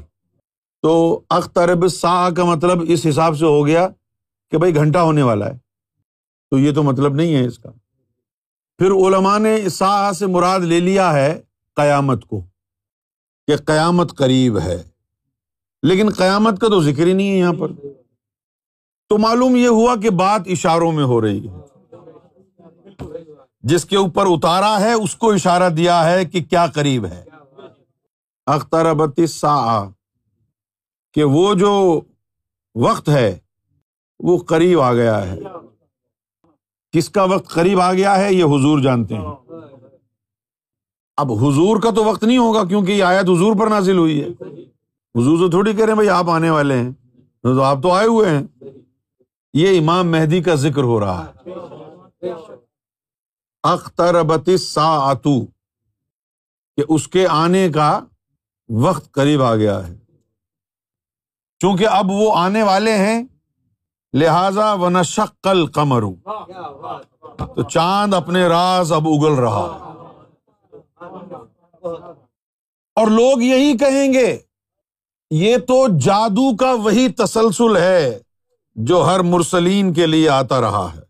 تو 0.82 1.20
اخترب 1.30 1.88
سا 1.88 2.30
کا 2.30 2.44
مطلب 2.44 2.78
اس 2.88 3.06
حساب 3.08 3.38
سے 3.38 3.44
ہو 3.44 3.66
گیا 3.66 3.88
کہ 4.50 4.58
بھائی 4.58 4.74
گھنٹہ 4.74 4.98
ہونے 4.98 5.22
والا 5.22 5.46
ہے۔ 5.46 5.58
تو 6.50 6.58
یہ 6.58 6.74
تو 6.74 6.82
مطلب 6.82 7.14
نہیں 7.14 7.34
ہے 7.34 7.46
اس 7.46 7.58
کا۔ 7.58 7.70
پھر 8.78 8.90
علماء 8.90 9.38
نے 9.38 9.68
سا 9.68 10.12
سے 10.12 10.26
مراد 10.26 10.60
لے 10.60 10.80
لیا 10.80 11.12
ہے 11.12 11.42
قیامت 11.76 12.24
کو 12.24 12.40
کہ 13.46 13.56
قیامت 13.56 14.16
قریب 14.16 14.58
ہے۔ 14.58 14.82
لیکن 15.82 16.08
قیامت 16.16 16.60
کا 16.60 16.68
تو 16.68 16.80
ذکر 16.80 17.06
ہی 17.06 17.12
نہیں 17.12 17.32
ہے 17.32 17.38
یہاں 17.38 17.52
پر۔ 17.58 17.72
تو 19.08 19.18
معلوم 19.18 19.56
یہ 19.56 19.68
ہوا 19.68 19.96
کہ 19.96 20.10
بات 20.10 20.40
اشاروں 20.46 20.92
میں 20.92 21.04
ہو 21.04 21.20
رہی 21.20 21.48
ہے۔ 21.48 21.54
جس 23.60 23.84
کے 23.84 23.96
اوپر 23.96 24.26
اتارا 24.26 24.80
ہے، 24.80 24.92
اس 24.92 25.14
کو 25.14 25.32
اشارہ 25.32 25.70
دیا 25.70 26.10
ہے 26.10 26.24
کہ 26.24 26.44
کیا 26.44 26.66
قریب 26.66 27.06
ہے۔ 27.06 27.24
اختر 28.46 28.86
سا 29.26 29.88
کہ 31.12 31.24
وہ 31.24 31.54
جو 31.54 32.00
وقت 32.74 33.08
ہے، 33.08 33.38
وہ 34.20 34.38
قریب 34.38 34.80
آ 34.80 34.92
گیا 34.92 35.32
ہے۔ 35.32 35.38
کس 36.92 37.10
کا 37.10 37.24
وقت 37.24 37.48
قریب 37.48 37.80
آ 37.80 37.92
گیا 37.92 38.18
ہے، 38.18 38.34
یہ 38.34 38.44
حضور 38.44 38.80
جانتے 38.80 39.14
ہیں۔ 39.14 39.28
اب 41.16 41.32
حضور 41.32 41.80
کا 41.82 41.90
تو 41.90 42.04
وقت 42.04 42.24
نہیں 42.24 42.38
ہوگا 42.38 42.64
کیونکہ 42.64 42.92
یہ 42.92 43.04
آیت 43.04 43.24
حضور 43.24 43.56
پر 43.58 43.66
نازل 43.66 43.98
ہوئی 43.98 44.20
ہے۔ 44.20 44.26
حضور 45.20 45.38
تو 45.38 45.50
تھوڑی 45.50 45.72
کہہ 45.72 45.80
رہے 45.80 45.88
ہیں، 45.88 45.94
بھائی، 45.94 46.08
آپ 46.08 46.28
آنے 46.28 46.50
والے 46.50 46.76
ہیں۔ 46.76 46.90
تو 47.42 47.62
آپ 47.62 47.78
تو 47.82 47.90
آئے 47.90 48.06
ہوئے 48.06 48.30
ہیں۔ 48.30 48.46
یہ 49.54 49.80
امام 49.80 50.10
مہدی 50.10 50.42
کا 50.42 50.54
ذکر 50.54 50.82
ہو 50.82 51.00
رہا 51.00 51.26
ہے۔ 51.26 51.50
اختر 53.62 54.56
سا 54.56 54.84
آتو 54.84 55.46
کہ 56.76 56.82
اس 56.88 57.08
کے 57.08 57.26
آنے 57.26 57.68
کا 57.68 58.00
وقت 58.68 59.12
قریب 59.12 59.42
آ 59.42 59.56
گیا 59.56 59.88
ہے۔ 59.88 59.99
چونکہ 61.60 61.86
اب 61.86 62.10
وہ 62.10 62.36
آنے 62.36 62.62
والے 62.62 62.92
ہیں، 62.92 63.24
لہذا 64.12 64.72
و 64.72 64.88
نشکل 64.88 65.66
کمر 65.66 66.02
تو 67.36 67.62
چاند 67.62 68.14
اپنے 68.14 68.48
راز 68.48 68.92
اب 68.92 69.08
اگل 69.08 69.32
رہا۔ 69.32 69.86
اور 72.94 73.06
لوگ 73.06 73.42
یہی 73.42 73.78
کہیں 73.78 74.12
گے، 74.12 74.38
یہ 75.30 75.56
تو 75.56 75.98
جادو 75.98 76.56
کا 76.56 76.72
وہی 76.72 77.08
تسلسل 77.08 77.76
ہے 77.76 78.20
جو 78.74 79.04
ہر 79.04 79.20
مرسلین 79.20 79.92
کے 79.92 80.06
لیے 80.06 80.28
آتا 80.28 80.60
رہا 80.60 80.88
ہے۔ 80.94 81.00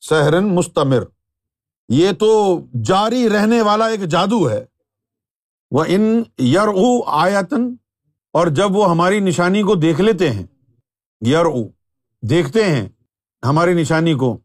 سہرن 0.00 0.54
مستمر۔ 0.54 1.02
یہ 1.88 2.12
تو 2.12 2.60
جاری 2.84 3.28
رہنے 3.28 3.62
والا 3.62 3.86
ایک 3.86 4.00
جادو 4.00 4.50
ہے۔ 4.50 4.64
وہ 5.70 5.84
ان 5.88 6.22
یار 6.38 6.68
آیتن 7.06 7.74
اور 8.32 8.46
جب 8.46 8.76
وہ 8.76 8.90
ہماری 8.90 9.20
نشانی 9.20 9.62
کو 9.62 9.74
دیکھ 9.74 10.00
لیتے 10.00 10.30
ہیں 10.30 10.46
یار 11.20 11.44
دیکھتے 12.22 12.64
ہیں 12.64 12.88
ہماری 13.44 13.74
نشانی 13.74 14.14
کو 14.14 14.38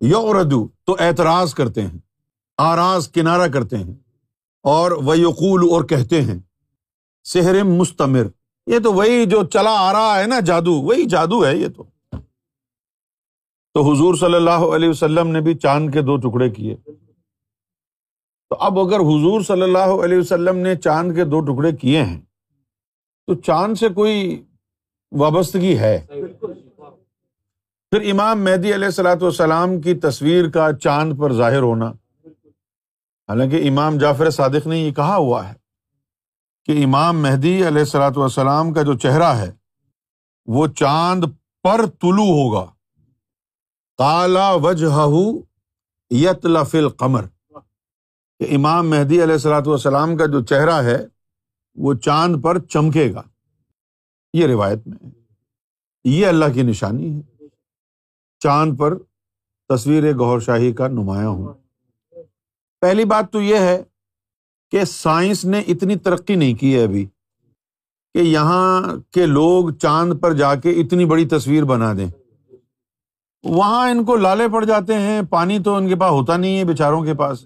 یوردو 0.00 0.68
تو 0.84 0.96
اعتراض 0.98 1.54
کرتے 1.54 1.82
ہیں 1.82 1.98
آراز 2.58 3.08
کنارہ 3.08 3.48
کرتے 3.48 3.76
ہیں 3.76 3.94
اور 4.62 4.90
وہ 4.90 5.18
یقول 5.18 5.62
اور 5.70 5.84
کہتے 5.84 6.22
ہیں، 6.22 6.38
سحر 7.24 7.62
مستمر، 7.62 8.26
یہ 8.66 8.78
تو 8.78 8.92
وہی 8.92 9.26
جو 9.26 9.44
چلا 9.44 9.70
آ 9.70 9.92
رہا 9.92 10.20
ہے 10.20 10.26
نا، 10.26 10.40
جادو، 10.40 10.72
وہی 10.72 11.04
جادو 11.04 11.46
ہے 11.46 11.56
یہ 11.56 11.68
تو۔ 11.68 11.84
تو 13.74 13.92
حضور 13.92 14.14
صلی 14.14 14.34
اللہ 14.34 14.50
علیہ 14.50 14.88
وسلم 14.88 15.28
نے 15.28 15.40
بھی 15.40 15.54
چاند 15.54 15.90
کے 15.90 16.02
دو 16.02 16.16
ٹکڑے 16.16 16.50
کیے۔ 16.50 16.76
تو 18.48 18.56
اب 18.60 18.78
اگر 18.78 19.00
حضور 19.00 19.40
صلی 19.40 19.62
اللہ 19.62 20.04
علیہ 20.04 20.18
وسلم 20.18 20.56
نے 20.56 20.76
چاند 20.76 21.14
کے 21.14 21.24
دو 21.24 21.40
ٹکڑے 21.40 21.72
کیے 21.72 22.04
ہیں 22.04 22.20
تو 23.30 23.34
چاند 23.34 23.78
سے 23.78 23.88
کوئی 23.88 24.44
وابستگی 25.12 25.78
ہے؟ 25.78 25.98
پھر 27.92 28.00
امام 28.10 28.42
مہدی 28.44 28.74
علیہ 28.74 28.84
السلاۃ 28.84 29.20
والسلام 29.20 29.80
کی 29.80 29.94
تصویر 29.94 30.48
کا 30.50 30.66
چاند 30.82 31.18
پر 31.18 31.32
ظاہر 31.32 31.62
ہونا۔ 31.62 31.86
حالانکہ 33.28 33.68
امام 33.68 33.98
جعفر 33.98 34.30
صادق 34.30 34.66
نے 34.66 34.78
یہ 34.78 34.92
کہا 34.92 35.16
ہوا 35.16 35.48
ہے 35.48 35.54
کہ 36.68 36.84
امام 36.84 37.20
مہدی 37.22 37.54
علیہ 37.68 37.82
السلاۃ 37.82 38.16
والسلام 38.16 38.72
کا 38.72 38.82
جو 38.82 38.94
چہرہ 38.98 39.32
ہے، 39.34 39.50
وہ 40.46 40.66
چاند 40.66 41.24
پر 41.64 41.84
طلوع 42.00 42.32
ہوگا۔ 42.32 42.64
کالا 43.98 44.50
وجہ 44.50 45.08
یت 46.10 46.46
لفل 46.46 46.88
قمر 46.88 47.26
کہ 48.40 48.54
امام 48.56 48.90
مہدی 48.90 49.22
علیہ 49.22 49.32
السلاۃ 49.32 49.66
والسلام 49.66 50.16
کا 50.16 50.26
جو 50.26 50.44
چہرہ 50.44 50.82
ہے 50.82 50.98
وہ 51.74 51.94
چاند 51.94 52.42
پر 52.42 52.58
چمکے 52.58 53.12
گا۔ 53.12 53.22
یہ 54.32 54.46
روایت 54.46 54.86
میں 54.86 54.98
ہے۔ 55.04 55.10
یہ 56.04 56.26
اللہ 56.26 56.44
کی 56.54 56.62
نشانی 56.62 57.20
ہے۔ 57.20 57.46
چاند 58.40 58.78
پر 58.78 58.98
تصویر 59.68 60.16
گور 60.16 60.40
شاہی 60.40 60.72
کا 60.72 60.88
نمایاں 60.88 61.28
ہوں۔ 61.28 61.54
پہلی 62.80 63.04
بات 63.04 63.32
تو 63.32 63.42
یہ 63.42 63.56
ہے 63.56 63.82
کہ 64.70 64.84
سائنس 64.84 65.44
نے 65.44 65.60
اتنی 65.60 65.96
ترقی 65.96 66.34
نہیں 66.34 66.54
کی 66.54 66.74
ہے 66.76 66.82
ابھی 66.84 67.06
کہ 68.14 68.18
یہاں 68.18 68.82
کے 69.10 69.26
لوگ 69.26 69.70
چاند 69.70 70.12
پر 70.20 70.32
جا 70.32 70.54
کے 70.54 70.70
اتنی 70.70 71.04
بڑی 71.04 71.28
تصویر 71.28 71.64
بنا 71.64 71.92
دیں۔ 71.92 72.10
وہاں 73.42 73.90
ان 73.90 74.04
کو 74.04 74.16
لالے 74.16 74.48
پڑ 74.48 74.64
جاتے 74.64 74.94
ہیں، 74.94 75.22
پانی 75.30 75.58
تو 75.58 75.74
ان 75.74 75.88
کے 75.88 75.96
پاس 75.96 76.10
ہوتا 76.10 76.36
نہیں 76.36 76.58
ہے 76.58 76.64
بےچاروں 76.64 77.04
کے 77.04 77.14
پاس۔ 77.14 77.44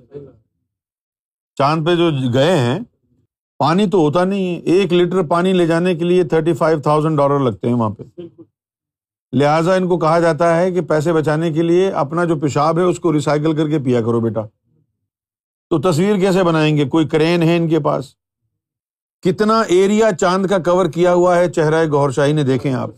چاند 1.55 1.87
پہ 1.87 1.95
جو 1.95 2.11
گئے 2.35 2.59
ہیں 2.59 2.81
پانی 3.59 3.87
تو 3.87 3.99
ہوتا 3.99 4.25
نہیں 4.25 4.55
ہے۔ 4.55 4.61
ایک 4.61 4.93
لیٹر 4.93 5.23
پانی 5.23 5.53
لے 5.53 5.67
جانے 5.67 5.95
کے 5.95 6.05
لیے 6.05 6.25
تھرٹی 6.25 6.53
فائیو 6.53 6.81
تھاؤزینڈ 6.81 7.19
ڈالر 7.19 7.39
لگتے 7.39 7.69
ہیں 7.69 7.75
وہاں 7.75 7.91
پہ۔ 7.91 8.03
لہٰذا 9.33 9.75
ان 9.75 9.89
کو 9.89 9.99
کہا 9.99 10.21
جاتا 10.21 10.57
ہے 10.57 10.73
کہ 10.73 10.81
پیسے 10.81 11.13
بچانے 11.13 11.53
کے 11.53 11.63
لیے 11.63 11.91
اپنا 11.91 12.25
جو 12.25 12.37
پیشاب 12.37 12.79
ہے 12.79 12.83
اس 12.83 12.99
کو 12.99 13.13
ریسائکل 13.13 13.57
کر 13.57 13.69
کے 13.69 13.79
پیا 13.79 14.01
کرو 14.01 14.21
بیٹا۔ 14.21 14.41
تو 15.71 15.93
تصویر 15.93 16.17
کیسے 16.17 16.43
بنائیں 16.43 16.77
گے؟ 16.77 16.85
کوئی 16.85 17.09
کرین 17.09 17.43
ہے 17.43 17.57
ان 17.57 17.69
کے 17.69 17.81
پاس؟ 17.81 18.15
کتنا 19.23 19.61
ایریا 19.61 20.13
چاند 20.21 20.47
کا 20.47 20.59
کور 20.59 20.87
کیا 20.87 21.15
ہوا 21.15 21.37
ہے؟ 21.37 21.51
چہرہ 21.51 21.89
گور 21.91 22.11
شاہی 22.11 22.33
نے 22.33 22.43
دیکھیں 22.43 22.73
آپ۔ 22.73 22.91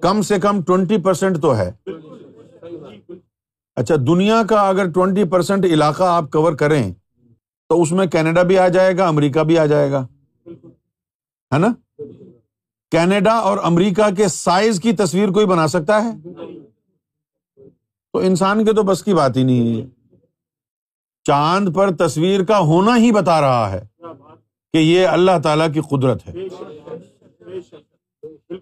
کم 0.00 0.22
سے 0.22 0.38
کم 0.38 0.62
ٹوینٹی 0.62 0.98
پرسینٹ 0.98 1.42
تو 1.42 1.56
ہے۔ 1.56 1.72
اچھا 3.76 3.94
دنیا 4.06 4.42
کا 4.48 4.60
اگر 4.60 4.90
ٹوینٹی 4.90 5.24
پرسینٹ 5.24 5.64
علاقہ 5.64 6.02
آپ 6.02 6.30
کور 6.30 6.52
کریں 6.52 6.94
تو 7.72 7.82
اس 7.82 7.92
میں 7.92 8.06
کینیڈا 8.06 8.42
بھی 8.42 8.58
آ 8.58 8.68
جائے 8.68 8.96
گا، 8.96 9.08
امریکہ 9.08 9.40
بھی 9.40 9.58
آ 9.58 9.66
جائے 9.66 9.92
گا۔ 9.92 10.06
ہے 11.54 11.58
نا؟ 11.58 11.68
کینیڈا 12.90 13.32
اور 13.32 13.58
امریکہ 13.62 14.14
کے 14.16 14.28
سائز 14.28 14.80
کی 14.80 14.92
تصویر 14.92 15.28
کوئی 15.28 15.46
بنا 15.46 15.68
سکتا 15.68 16.04
ہے؟ 16.04 16.10
تو 18.12 18.18
انسان 18.18 18.64
کے 18.64 18.72
تو 18.72 18.82
بس 18.82 19.04
کی 19.04 19.14
بات 19.14 19.36
ہی 19.36 19.42
نہیں 19.42 19.80
ہے۔ 19.80 19.86
چاند 21.24 21.74
پر 21.74 21.96
تصویر 21.96 22.44
کا 22.44 22.58
ہونا 22.58 22.96
ہی 22.96 23.12
بتا 23.12 23.40
رہا 23.40 23.72
ہے 23.72 23.86
کہ 24.72 24.78
یہ 24.78 25.06
اللہ 25.06 25.38
تعالی 25.42 25.64
کی 25.74 25.80
قدرت 25.80 26.28
ہے۔ 26.28 26.32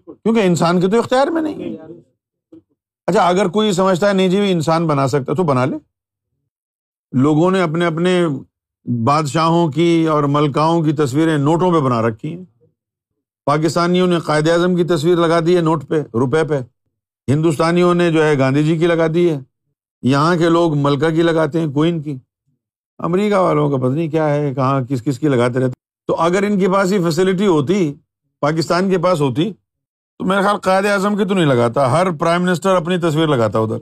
کیونکہ 0.05 0.39
انسان 0.39 0.81
کے 0.81 0.87
تو 0.87 0.99
اختیار 0.99 1.27
میں 1.27 1.41
نہیں۔ 1.41 1.77
اچھا 3.07 3.27
اگر 3.27 3.47
کوئی 3.47 3.71
سمجھتا 3.71 4.07
ہے، 4.07 4.13
نہیں 4.13 4.29
جی 4.29 4.51
انسان 4.51 4.87
بنا 4.87 5.07
سکتا 5.07 5.33
تو 5.33 5.43
بنا 5.43 5.65
لے۔ 5.65 5.77
لوگوں 7.11 7.51
نے 7.51 7.61
اپنے 7.61 7.85
اپنے 7.85 8.25
بادشاہوں 8.85 9.71
کی 9.71 10.07
اور 10.07 10.23
ملکاؤں 10.23 10.83
کی 10.83 10.93
تصویریں 10.93 11.37
نوٹوں 11.37 11.71
پہ 11.71 11.79
بنا 11.79 12.01
رکھی 12.01 12.33
ہیں۔ 12.33 12.45
پاکستانیوں 13.45 14.07
نے 14.07 14.19
قائد 14.19 14.49
اعظم 14.49 14.75
کی 14.75 14.83
تصویر 14.83 15.15
لگا 15.15 15.39
دی 15.39 15.55
ہے 15.55 15.61
نوٹ 15.61 15.87
پہ، 15.87 16.01
روپے 16.13 16.43
پہ۔ 16.43 16.59
ہندوستانیوں 17.27 17.93
نے 17.93 18.11
جو 18.11 18.23
ہے 18.23 18.39
گاندھی 18.39 18.63
جی 18.63 18.77
کی 18.77 18.87
لگا 18.87 19.07
دی 19.13 19.29
ہے۔ 19.29 19.39
یہاں 20.01 20.35
کے 20.35 20.49
لوگ 20.49 20.77
ملکہ 20.77 21.09
کی 21.09 21.21
لگاتے 21.21 21.59
ہیں 21.59 21.71
کوئن 21.71 22.01
کی۔ 22.01 22.17
امریکہ 22.97 23.35
والوں 23.35 23.69
کا 23.69 23.77
پتہ 23.77 23.93
نہیں 23.93 24.09
کیا 24.09 24.29
ہے، 24.29 24.53
کہاں 24.53 24.81
کس 24.81 25.03
کس 25.03 25.19
کی 25.19 25.27
لگاتے 25.27 25.59
رہتے۔ 25.59 25.73
تو 26.07 26.15
اگر 26.15 26.43
ان 26.43 26.59
کے 26.59 26.69
پاس 26.69 26.91
یہ 26.91 26.99
فیسلٹی 26.99 27.47
ہوتی، 27.47 27.93
پاکستان 28.39 28.89
کے 28.89 28.97
پاس 28.97 29.21
ہوتی، 29.21 29.53
تو 30.19 30.25
میرے 30.25 30.41
خیال 30.41 30.57
قائد 30.57 30.85
اعظم 30.85 31.17
کی 31.17 31.25
تو 31.25 31.33
نہیں 31.33 31.45
لگاتا۔ 31.45 31.91
ہر 31.91 32.11
پرائم 32.11 32.43
منسٹر 32.43 32.75
اپنی 32.75 32.97
تصویر 32.97 33.27
لگاتا 33.27 33.59
ادھر۔ 33.59 33.79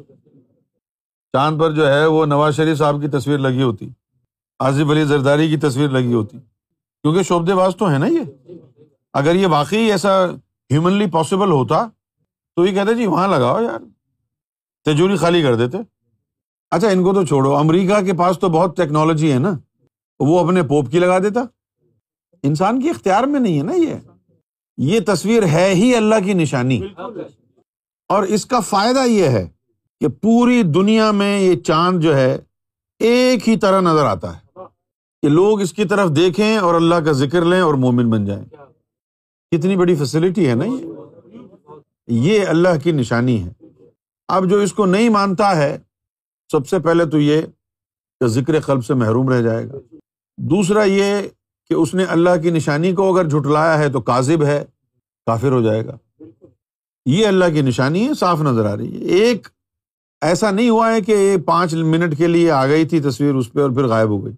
چاند 1.33 1.59
پر 1.59 1.71
جو 1.71 1.87
ہے 1.87 2.05
وہ 2.05 2.25
نواز 2.25 2.55
شریف 2.55 2.77
صاحب 2.77 3.01
کی 3.01 3.07
تصویر 3.07 3.37
لگی 3.37 3.61
ہوتی۔ 3.61 3.89
آصف 4.59 4.91
علی 4.91 5.03
زرداری 5.03 5.49
کی 5.49 5.57
تصویر 5.57 5.89
لگی 5.89 6.13
ہوتی۔ 6.13 6.37
کیونکہ 7.03 7.23
شعبے 7.23 7.55
باز 7.55 7.75
تو 7.75 7.91
ہے 7.91 7.97
نا 7.97 8.05
یہ۔ 8.05 8.51
اگر 9.13 9.35
یہ 9.35 9.47
واقعی 9.47 9.91
ایسا 9.91 10.25
ہیومنلی 10.71 11.05
پاسبل 11.05 11.51
ہوتا، 11.51 11.87
تو 12.55 12.65
یہ 12.65 12.71
کہتے 12.71 12.93
جی 12.93 13.05
وہاں 13.05 13.27
لگاؤ 13.27 13.61
یار۔ 13.61 13.79
تجوری 14.85 15.15
خالی 15.15 15.41
کر 15.41 15.55
دیتے۔ 15.55 15.77
اچھا 16.71 16.89
ان 16.89 17.03
کو 17.03 17.13
تو 17.13 17.25
چھوڑو۔ 17.25 17.57
امریکہ 17.57 18.01
کے 18.01 18.13
پاس 18.13 18.39
تو 18.39 18.49
بہت 18.49 18.77
ٹیکنالوجی 18.77 19.31
ہے 19.31 19.39
نا۔ 19.39 19.51
وہ 20.19 20.39
اپنے 20.39 20.63
پوپ 20.63 20.91
کی 20.91 20.99
لگا 20.99 21.19
دیتا۔ 21.19 21.41
انسان 22.43 22.81
کے 22.81 22.89
اختیار 22.89 23.23
میں 23.23 23.39
نہیں 23.39 23.57
ہے 23.57 23.63
نا 23.63 23.73
یہ۔ 23.73 23.95
یہ 24.77 24.99
تصویر 25.07 25.43
ہے 25.43 25.71
ہی 25.73 25.95
اللہ 25.95 26.15
کی 26.25 26.33
نشانی۔ 26.33 26.81
اور 28.07 28.23
اس 28.23 28.45
کا 28.45 28.59
فائدہ 28.59 29.05
یہ 29.05 29.25
ہے 29.25 29.49
کہ 29.99 30.07
پوری 30.07 30.63
دنیا 30.63 31.11
میں 31.11 31.39
یہ 31.39 31.55
چاند 31.55 32.01
جو 32.01 32.15
ہے، 32.15 32.37
ایک 32.99 33.49
ہی 33.49 33.57
طرح 33.57 33.81
نظر 33.81 34.05
آتا 34.05 34.37
ہے۔ 34.37 34.48
کہ 35.21 35.29
لوگ 35.29 35.61
اس 35.61 35.73
کی 35.73 35.85
طرف 35.85 36.09
دیکھیں 36.15 36.57
اور 36.57 36.75
اللہ 36.75 36.95
کا 36.95 37.11
ذکر 37.11 37.45
لیں 37.45 37.61
اور 37.61 37.73
مومن 37.73 38.09
بن 38.09 38.25
جائیں۔ 38.25 38.45
کتنی 39.51 39.75
بڑی 39.75 39.95
فیسلٹی 39.95 40.49
ہے 40.49 40.55
نا 40.55 40.65
یہ۔ 42.07 42.45
اللہ 42.47 42.69
کی 42.83 42.91
نشانی 42.91 43.43
ہے۔ 43.43 43.65
اب 44.27 44.49
جو 44.49 44.57
اس 44.57 44.73
کو 44.73 44.85
نہیں 44.85 45.09
مانتا 45.09 45.57
ہے، 45.57 45.77
سب 46.51 46.67
سے 46.67 46.79
پہلے 46.79 47.05
تو 47.05 47.19
یہ 47.19 47.41
کہ 48.19 48.27
ذکر 48.27 48.59
قلب 48.59 48.85
سے 48.85 48.93
محروم 48.93 49.29
رہ 49.29 49.41
جائے 49.41 49.69
گا۔ 49.69 49.95
دوسرا 50.37 50.83
یہ 50.83 51.27
کہ 51.69 51.73
اس 51.73 51.93
نے 51.93 52.03
اللہ 52.03 52.41
کی 52.43 52.49
نشانی 52.49 52.93
کو 52.93 53.13
اگر 53.13 53.27
جھٹلایا 53.27 53.79
ہے 53.79 53.89
تو 53.89 54.01
کاذب 54.01 54.43
ہے، 54.43 54.65
کافر 55.25 55.51
ہو 55.51 55.61
جائے 55.61 55.85
گا۔ 55.85 56.23
یہ 57.05 57.27
اللہ 57.27 57.45
کی 57.45 57.61
نشانی 57.61 58.07
ہے، 58.07 58.13
صاف 58.13 58.41
نظر 58.41 58.65
آ 58.65 58.77
رہی 58.77 58.93
ہے۔ 58.93 59.05
ایک 59.05 59.47
ایسا 60.21 60.51
نہیں 60.51 60.69
ہوا 60.69 60.93
ہے 60.93 61.01
کہ 61.01 61.37
پانچ 61.45 61.73
منٹ 61.73 62.17
کے 62.17 62.27
لیے 62.27 62.51
آ 62.51 62.67
گئی 62.67 62.85
تھی 62.85 62.99
تصویر 62.99 63.33
اس 63.33 63.53
پہ 63.53 63.61
اور 63.61 63.69
پھر 63.69 63.85
غائب 63.85 64.09
ہو 64.09 64.25
گئی۔ 64.25 64.33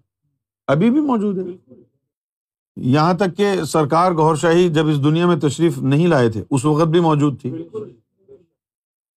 ابھی 0.66 0.90
بھی 0.90 1.00
موجود 1.00 1.38
ہے۔ 1.38 1.74
یہاں 2.76 3.14
تک 3.14 3.36
کہ 3.36 3.64
سرکار 3.64 4.12
گور 4.12 4.36
شاہی 4.36 4.68
جب 4.68 4.86
اس 4.86 5.04
دنیا 5.04 5.26
میں 5.26 5.36
تشریف 5.36 5.78
نہیں 5.78 6.06
لائے 6.06 6.30
تھے، 6.30 6.44
اس 6.50 6.64
وقت 6.64 6.88
بھی 6.88 7.00
موجود 7.00 7.40
تھی۔ 7.40 7.68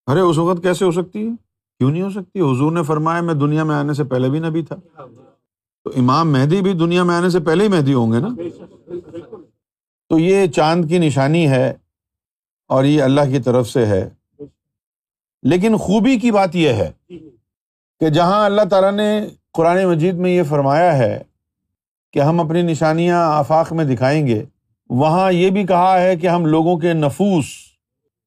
ارے، 0.07 0.19
اس 0.19 0.37
وقت 0.37 0.63
کیسے 0.63 0.85
ہو 0.85 0.91
سکتی 0.91 1.27
ہے؟ 1.27 1.31
کیوں 1.77 1.91
نہیں 1.91 2.01
ہو 2.01 2.09
سکتی؟ 2.09 2.39
حضور 2.39 2.71
نے 2.71 2.83
فرمایا، 2.83 3.21
میں 3.21 3.33
دنیا 3.33 3.63
میں 3.63 3.75
آنے 3.75 3.93
سے 3.93 4.03
پہلے 4.03 4.29
بھی 4.29 4.39
نبی 4.39 4.61
تھا۔ 4.61 4.75
تو 5.83 5.91
امام 5.95 6.31
مہدی 6.31 6.61
بھی 6.61 6.73
دنیا 6.73 7.03
میں 7.03 7.15
آنے 7.15 7.29
سے 7.29 7.39
پہلے 7.39 7.63
ہی 7.63 7.69
مہدی 7.69 7.93
ہوں 7.93 8.11
گے 8.11 8.19
نا؟ 8.19 8.27
تو 10.09 10.19
یہ 10.19 10.47
چاند 10.47 10.85
کی 10.89 10.97
نشانی 10.97 11.49
ہے 11.49 11.73
اور 12.67 12.83
یہ 12.83 13.03
اللہ 13.03 13.21
کی 13.21 13.39
طرف 13.39 13.69
سے 13.69 13.85
ہے۔ 13.85 14.09
لیکن 15.43 15.77
خوبی 15.77 16.19
کی 16.19 16.31
بات 16.31 16.55
یہ 16.55 16.69
ہے 16.69 16.91
کہ 17.99 18.09
جہاں 18.09 18.45
اللہ 18.45 18.61
تعالیٰ 18.69 18.91
نے 18.91 19.27
قرآن 19.53 19.85
مجید 19.85 20.15
میں 20.15 20.31
یہ 20.31 20.43
فرمایا 20.43 20.97
ہے 20.97 21.23
کہ 22.15 22.19
ہم 22.19 22.39
اپنی 22.39 22.61
نشانیاں 22.61 23.17
آفاق 23.27 23.73
میں 23.73 23.85
دکھائیں 23.85 24.27
گے۔ 24.27 24.45
وہاں 24.89 25.31
یہ 25.31 25.49
بھی 25.49 25.65
کہا 25.65 26.01
ہے 26.01 26.15
کہ 26.15 26.27
ہم 26.27 26.45
لوگوں 26.45 26.77
کے 26.77 26.93
نفوس، 26.93 27.45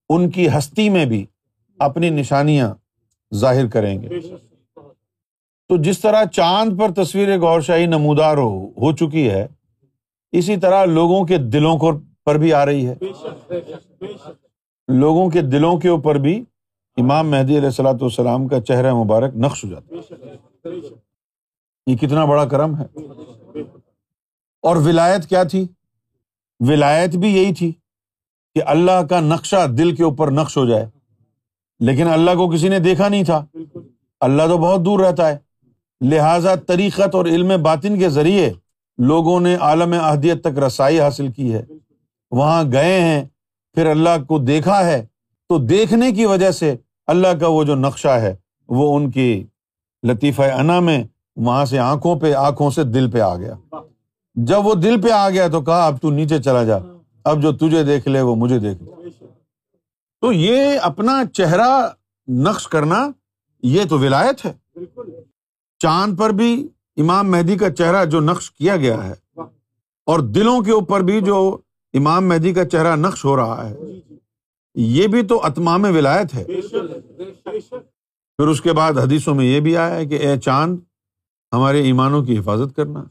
ان 0.09 0.31
کی 0.31 0.49
ہستی 0.49 0.89
میں 0.89 1.05
بھی 1.07 1.27
اپنی 1.79 2.11
نشانیاں 2.11 2.75
ظاہر 3.35 3.69
کریں 3.69 4.03
گے۔ 4.03 4.09
تو 5.69 5.77
جس 5.77 6.01
طرح 6.01 6.25
چاند 6.25 6.81
پر 6.81 6.93
تصویر 6.93 7.39
غور 7.39 7.61
شاہی 7.61 7.87
نمودار 7.87 8.37
ہو 8.37 8.71
ہو 8.71 8.93
چکی 8.97 9.31
ہے، 9.31 9.47
اسی 10.33 10.57
طرح 10.57 10.85
لوگوں 10.85 11.25
کے 11.27 11.39
دلوں 11.39 11.79
کو 11.79 11.93
پر 12.25 12.39
بھی 12.39 12.53
آ 12.53 12.67
رہی 12.67 12.87
ہے۔ 12.87 12.95
لوگوں 14.89 15.31
کے 15.31 15.41
دلوں 15.43 15.81
کے 15.81 15.89
اوپر 15.89 16.15
بھی 16.15 16.45
امام 16.97 17.31
مہدی 17.31 17.57
علیہ 17.59 17.73
السلاۃ 17.73 18.01
والسلام 18.01 18.49
کا 18.49 18.61
چہرہ 18.61 18.95
مبارک 18.95 19.37
نقش 19.37 19.65
ہو 19.65 19.71
جاتا 19.71 19.95
یہ 21.87 21.97
کتنا 21.97 22.25
بڑا 22.25 22.45
کرم 22.45 22.77
ہے۔ 22.77 22.87
اور 24.63 24.77
ولایت 24.77 25.27
کیا 25.27 25.43
تھی؟ 25.43 25.67
ولایت 26.61 27.17
بھی 27.17 27.37
یہی 27.37 27.55
تھی 27.55 27.73
کہ 28.55 28.63
اللہ 28.67 29.03
کا 29.11 29.21
نقشہ 29.21 29.67
دل 29.67 29.95
کے 29.95 30.05
اوپر 30.05 30.31
نقش 30.31 30.57
ہو 30.57 30.67
جائے۔ 30.67 30.87
لیکن 31.81 32.09
اللہ 32.09 32.31
کو 32.31 32.51
کسی 32.51 32.69
نے 32.69 32.79
دیکھا 32.79 33.09
نہیں 33.09 33.25
تھا۔ 33.25 33.47
اللہ 34.21 34.43
تو 34.43 34.59
بہت 34.59 34.85
دور 34.85 35.01
رہتا 35.01 35.29
ہے۔ 35.29 35.39
لہذا 36.01 36.55
طریقت 36.55 37.15
اور 37.15 37.25
علم 37.25 37.63
باطن 37.63 37.99
کے 37.99 38.09
ذریعے 38.09 38.53
لوگوں 38.99 39.41
نے 39.41 39.57
عالم 39.57 39.93
اہدیت 39.93 40.45
تک 40.45 40.59
رسائی 40.59 41.01
حاصل 41.01 41.33
کی 41.33 41.55
ہے۔ 41.55 41.63
وہاں 42.31 42.65
گئے 42.73 43.01
ہیں 43.01 43.25
پھر 43.75 43.87
اللہ 43.87 44.25
کو 44.29 44.39
دیکھا 44.39 44.87
ہے۔ 44.87 45.07
تو 45.49 45.59
دیکھنے 45.59 46.13
کی 46.13 46.27
وجہ 46.27 46.51
سے 46.51 46.77
اللہ 47.07 47.29
کا 47.41 47.49
وہ 47.49 47.65
جو 47.65 47.75
نقشہ 47.75 48.09
ہے 48.09 48.37
وہ 48.69 48.97
ان 48.97 49.11
کی 49.11 49.45
لطیفہ 50.09 50.43
انا 50.43 50.81
میں 50.81 51.05
وہاں 51.37 51.65
سے 51.65 51.79
آنکھوں 51.79 52.21
پہ 52.21 52.33
آنکھوں 52.33 52.71
سے 52.71 52.85
دل 52.85 53.11
پہ 53.11 53.21
آ 53.21 53.37
گیا۔ 53.37 53.55
جب 54.47 54.67
وہ 54.67 54.75
دل 54.75 55.01
پہ 55.01 55.11
آ 55.11 55.31
گیا 55.31 55.49
تو 55.49 55.61
کہا 55.63 55.87
اب 55.87 56.01
تو 56.03 56.11
نیچے 56.11 56.43
چلا 56.43 56.65
جا۔ 56.65 56.77
اب 57.25 57.43
جو 57.43 57.53
تجھے 57.53 57.85
دیکھ 57.85 58.09
لے 58.09 58.21
وہ 58.21 58.35
مجھے 58.35 58.59
دیکھ 58.59 58.83
لے۔ 58.83 58.91
تو 60.21 60.33
یہ 60.33 60.79
اپنا 60.83 61.23
چہرہ 61.33 61.89
نقش 62.29 62.69
کرنا 62.69 63.11
یہ 63.63 63.85
تو 63.91 63.99
ولایت 63.99 64.47
ہے۔ 64.47 64.53
چاند 65.79 66.19
پر 66.19 66.31
بھی 66.31 66.69
امام 66.97 67.31
مہدی 67.31 67.57
کا 67.57 67.71
چہرہ 67.71 68.05
جو 68.05 68.21
نقش 68.21 68.51
کیا 68.51 68.77
گیا 68.77 69.09
ہے 69.09 69.15
اور 70.07 70.19
دلوں 70.21 70.61
کے 70.61 70.71
اوپر 70.73 71.01
بھی 71.01 71.21
جو 71.21 71.59
امام 71.93 72.29
مہدی 72.29 72.55
کا 72.55 72.65
چہرہ 72.65 72.97
نقش 72.97 73.25
ہو 73.25 73.37
رہا 73.37 73.71
ہے 73.71 73.77
یہ 74.75 75.07
بھی 75.07 75.23
تو 75.23 75.45
اتمام 75.45 75.83
ولایت 75.83 76.35
ہے۔ 76.35 76.45
پھر 78.37 78.49
اس 78.49 78.61
کے 78.61 78.73
بعد 78.73 78.93
حدیثوں 78.93 79.35
میں 79.35 79.45
یہ 79.45 79.61
بھی 79.61 79.77
آیا 79.77 79.95
ہے 79.95 80.07
کہ 80.07 80.15
اے 80.15 80.39
چاند 80.39 80.79
ہمارے 81.53 81.83
ایمانوں 81.83 82.25
کی 82.25 82.39
حفاظت 82.39 82.77
کرنا۔ 82.77 83.05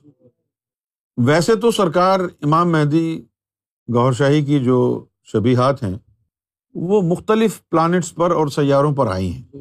ویسے 1.17 1.55
تو 1.55 1.71
سرکار 1.71 2.19
امام 2.19 2.71
مہدی 2.71 3.25
گور 3.93 4.13
شاہی 4.13 4.45
کی 4.45 4.59
جو 4.59 5.05
شبیہات 5.23 5.83
ہیں، 5.83 5.97
وہ 6.73 7.01
مختلف 7.01 7.69
پلانٹس 7.69 8.15
پر 8.15 8.31
اور 8.31 8.47
سیاروں 8.47 8.95
پر 8.95 9.07
آئی 9.07 9.31
ہیں۔ 9.31 9.57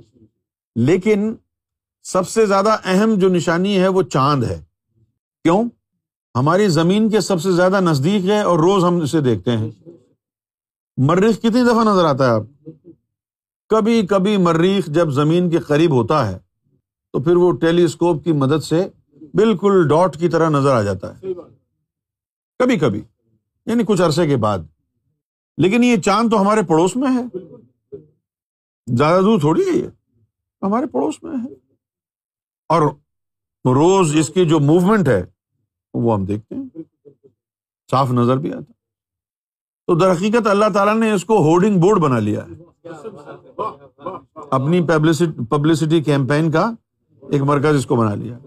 لیکن 0.77 1.35
سب 2.03 2.29
سے 2.29 2.47
زیادہ 2.47 2.77
اہم 2.85 3.15
جو 3.15 3.29
نشانی 3.29 3.79
ہے، 3.79 3.89
وہ 3.89 4.03
چاند 4.03 4.45
ہے۔ 4.45 4.65
کیوں؟ 5.43 5.65
ہماری 6.35 6.69
زمین 6.69 7.11
کے 7.11 7.21
سب 7.21 7.43
سے 7.43 7.53
زیادہ 7.53 7.81
نزدیک 7.81 8.25
ہے 8.25 8.41
اور 8.41 8.59
روز 8.59 8.85
ہم 8.85 8.97
اسے 8.97 9.21
دیکھتے 9.21 9.57
ہیں۔ 9.57 9.71
مریخ 10.97 11.39
کتنی 11.39 11.63
دفعہ 11.63 11.85
نظر 11.85 12.05
آتا 12.05 12.27
ہے 12.27 12.31
آپ؟ 12.31 12.69
کبھی 13.69 14.07
کبھی 14.07 14.37
مریخ 14.37 14.87
جب 14.87 15.11
زمین 15.11 15.51
کے 15.51 15.59
قریب 15.59 15.93
ہوتا 15.95 16.29
ہے، 16.29 16.39
تو 17.13 17.23
پھر 17.23 17.37
وہ 17.37 17.53
ٹیلیسکوپ 17.53 18.25
کی 18.25 18.33
مدد 18.33 18.65
سے 18.65 18.89
بالکل 19.37 19.89
ڈاٹ 19.89 20.19
کی 20.19 20.29
طرح 20.29 20.49
نظر 20.49 20.75
آ 20.75 20.83
جاتا 20.83 21.19
ہے۔ 21.19 21.27
کبھی 22.59 22.79
کبھی 22.79 23.03
یعنی 23.67 23.85
کچھ 23.87 24.03
عرصے 24.03 24.27
کے 24.27 24.37
بعد۔ 24.37 24.59
لیکن 25.57 25.85
یہ 25.85 25.97
چاند 25.97 26.31
تو 26.31 26.41
ہمارے 26.41 26.63
پڑوس 26.63 26.97
میں 26.97 27.09
ہے۔ 27.09 27.39
زیادہ 28.97 29.23
دور 29.25 29.41
تھوڑی 29.41 29.63
ہے 29.63 29.79
یہ۔ 29.79 29.89
ہمارے 30.63 30.87
پڑوس 30.87 31.23
میں 31.23 31.37
ہے۔ 31.37 31.55
اور 32.69 32.83
روز 33.75 34.17
اس 34.17 34.29
کی 34.29 34.49
جو 34.49 34.61
موومنٹ 34.61 35.09
ہے 35.09 35.25
وہ 35.95 36.15
ہم 36.15 36.25
دیکھتے 36.25 36.55
ہیں۔ 36.55 36.83
صاف 37.91 38.11
نظر 38.11 38.37
بھی 38.37 38.53
آتا۔ 38.53 38.73
تو 39.87 39.99
در 39.99 40.13
حقیقت 40.13 40.47
اللہ 40.47 40.65
تعالیٰ 40.75 40.97
نے 40.97 41.13
اس 41.13 41.25
کو 41.25 41.37
ہوڈنگ 41.39 41.81
بورڈ 41.81 41.99
بنا 41.99 42.19
لیا 42.19 42.45
ہے۔ 42.47 42.89
اپنی 44.35 44.87
پبلسٹی 45.51 46.03
کیمپین 46.03 46.51
کا 46.51 46.71
ایک 47.31 47.43
مرکز 47.43 47.77
اس 47.77 47.87
کو 47.87 47.97
بنا 47.97 48.15
لیا 48.15 48.39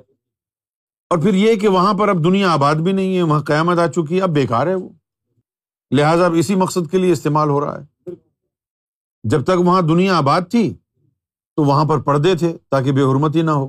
اور 1.10 1.17
پھر 1.17 1.34
یہ 1.34 1.56
کہ 1.56 1.67
وہاں 1.67 1.93
پر 1.93 2.10
اب 2.10 2.24
دنیا 2.24 2.52
آباد 2.52 2.76
بھی 2.76 2.91
نہیں 2.91 3.17
ہے، 3.17 3.22
وہاں 3.22 3.39
قیامت 3.39 3.80
آ 3.80 3.88
چکی 3.88 4.17
ہے، 4.17 4.22
اب 4.22 4.30
بیکار 4.30 4.67
ہے 4.67 4.76
وہ۔ 4.76 4.89
لہٰذا 5.91 6.26
اب 6.26 6.34
اسی 6.34 6.56
مقصد 6.56 6.91
کے 6.91 6.98
لیے 6.98 7.12
استعمال 7.12 7.50
ہو 7.50 7.62
رہا 7.62 7.82
ہے۔ 7.82 8.10
جب 9.24 9.43
تک 9.43 9.60
وہاں 9.60 9.82
دنیا 9.82 10.17
آباد 10.17 10.41
تھی، 10.52 10.74
تو 11.56 11.63
وہاں 11.63 11.86
پر 11.86 12.00
پردے 12.00 12.36
تھے 12.36 12.58
تاکہ 12.69 12.91
بے 12.91 13.02
حرمتی 13.02 13.41
نہ 13.41 13.52
ہو۔ 13.52 13.67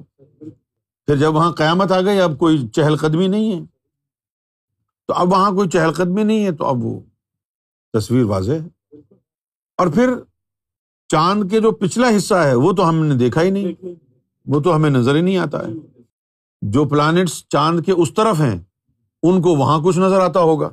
پھر 1.07 1.17
جب 1.17 1.35
وہاں 1.35 1.53
قیامت 1.53 1.93
آ 1.93 2.01
گئی، 2.01 2.21
اب 2.21 2.39
کوئی 2.39 2.69
چہل 2.69 2.97
قدمی 2.97 3.29
نہیں 3.29 3.53
ہے۔ 3.53 3.67
تو 5.07 5.15
اب 5.15 5.33
وہاں 5.33 5.51
کوئی 5.51 5.69
چہل 5.69 5.93
قدمی 5.93 6.23
نہیں 6.23 6.45
ہے، 6.45 6.53
تو 6.53 6.67
اب 6.67 6.85
وہ 6.85 7.01
تصویر 7.93 8.25
واضح 8.25 8.53
ہے۔ 8.53 8.97
اور 9.77 9.87
پھر 9.87 10.15
چاند 11.09 11.51
کے 11.51 11.61
جو 11.61 11.73
پچھلا 11.73 12.17
حصہ 12.17 12.35
ہے، 12.35 12.55
وہ 12.55 12.73
تو 12.73 12.89
ہم 12.89 12.95
نے 12.95 13.15
دیکھا 13.15 13.43
ہی 13.43 13.51
نہیں۔ 13.51 13.87
وہ 14.47 14.61
تو 14.61 14.77
ہمیں 14.77 14.91
نظر 14.91 15.15
ہی 15.15 15.21
نہیں 15.21 15.37
آتا 15.37 15.67
ہے۔ 15.67 15.73
جو 16.63 16.85
پلانٹس 16.85 17.49
چاند 17.49 17.81
کے 17.81 17.93
اس 17.93 18.15
طرف 18.15 18.41
ہیں 18.41 18.59
ان 19.23 19.43
کو 19.43 19.57
وہاں 19.57 19.79
کچھ 19.85 19.99
نظر 19.99 20.21
آتا 20.21 20.41
ہوگا۔ 20.41 20.69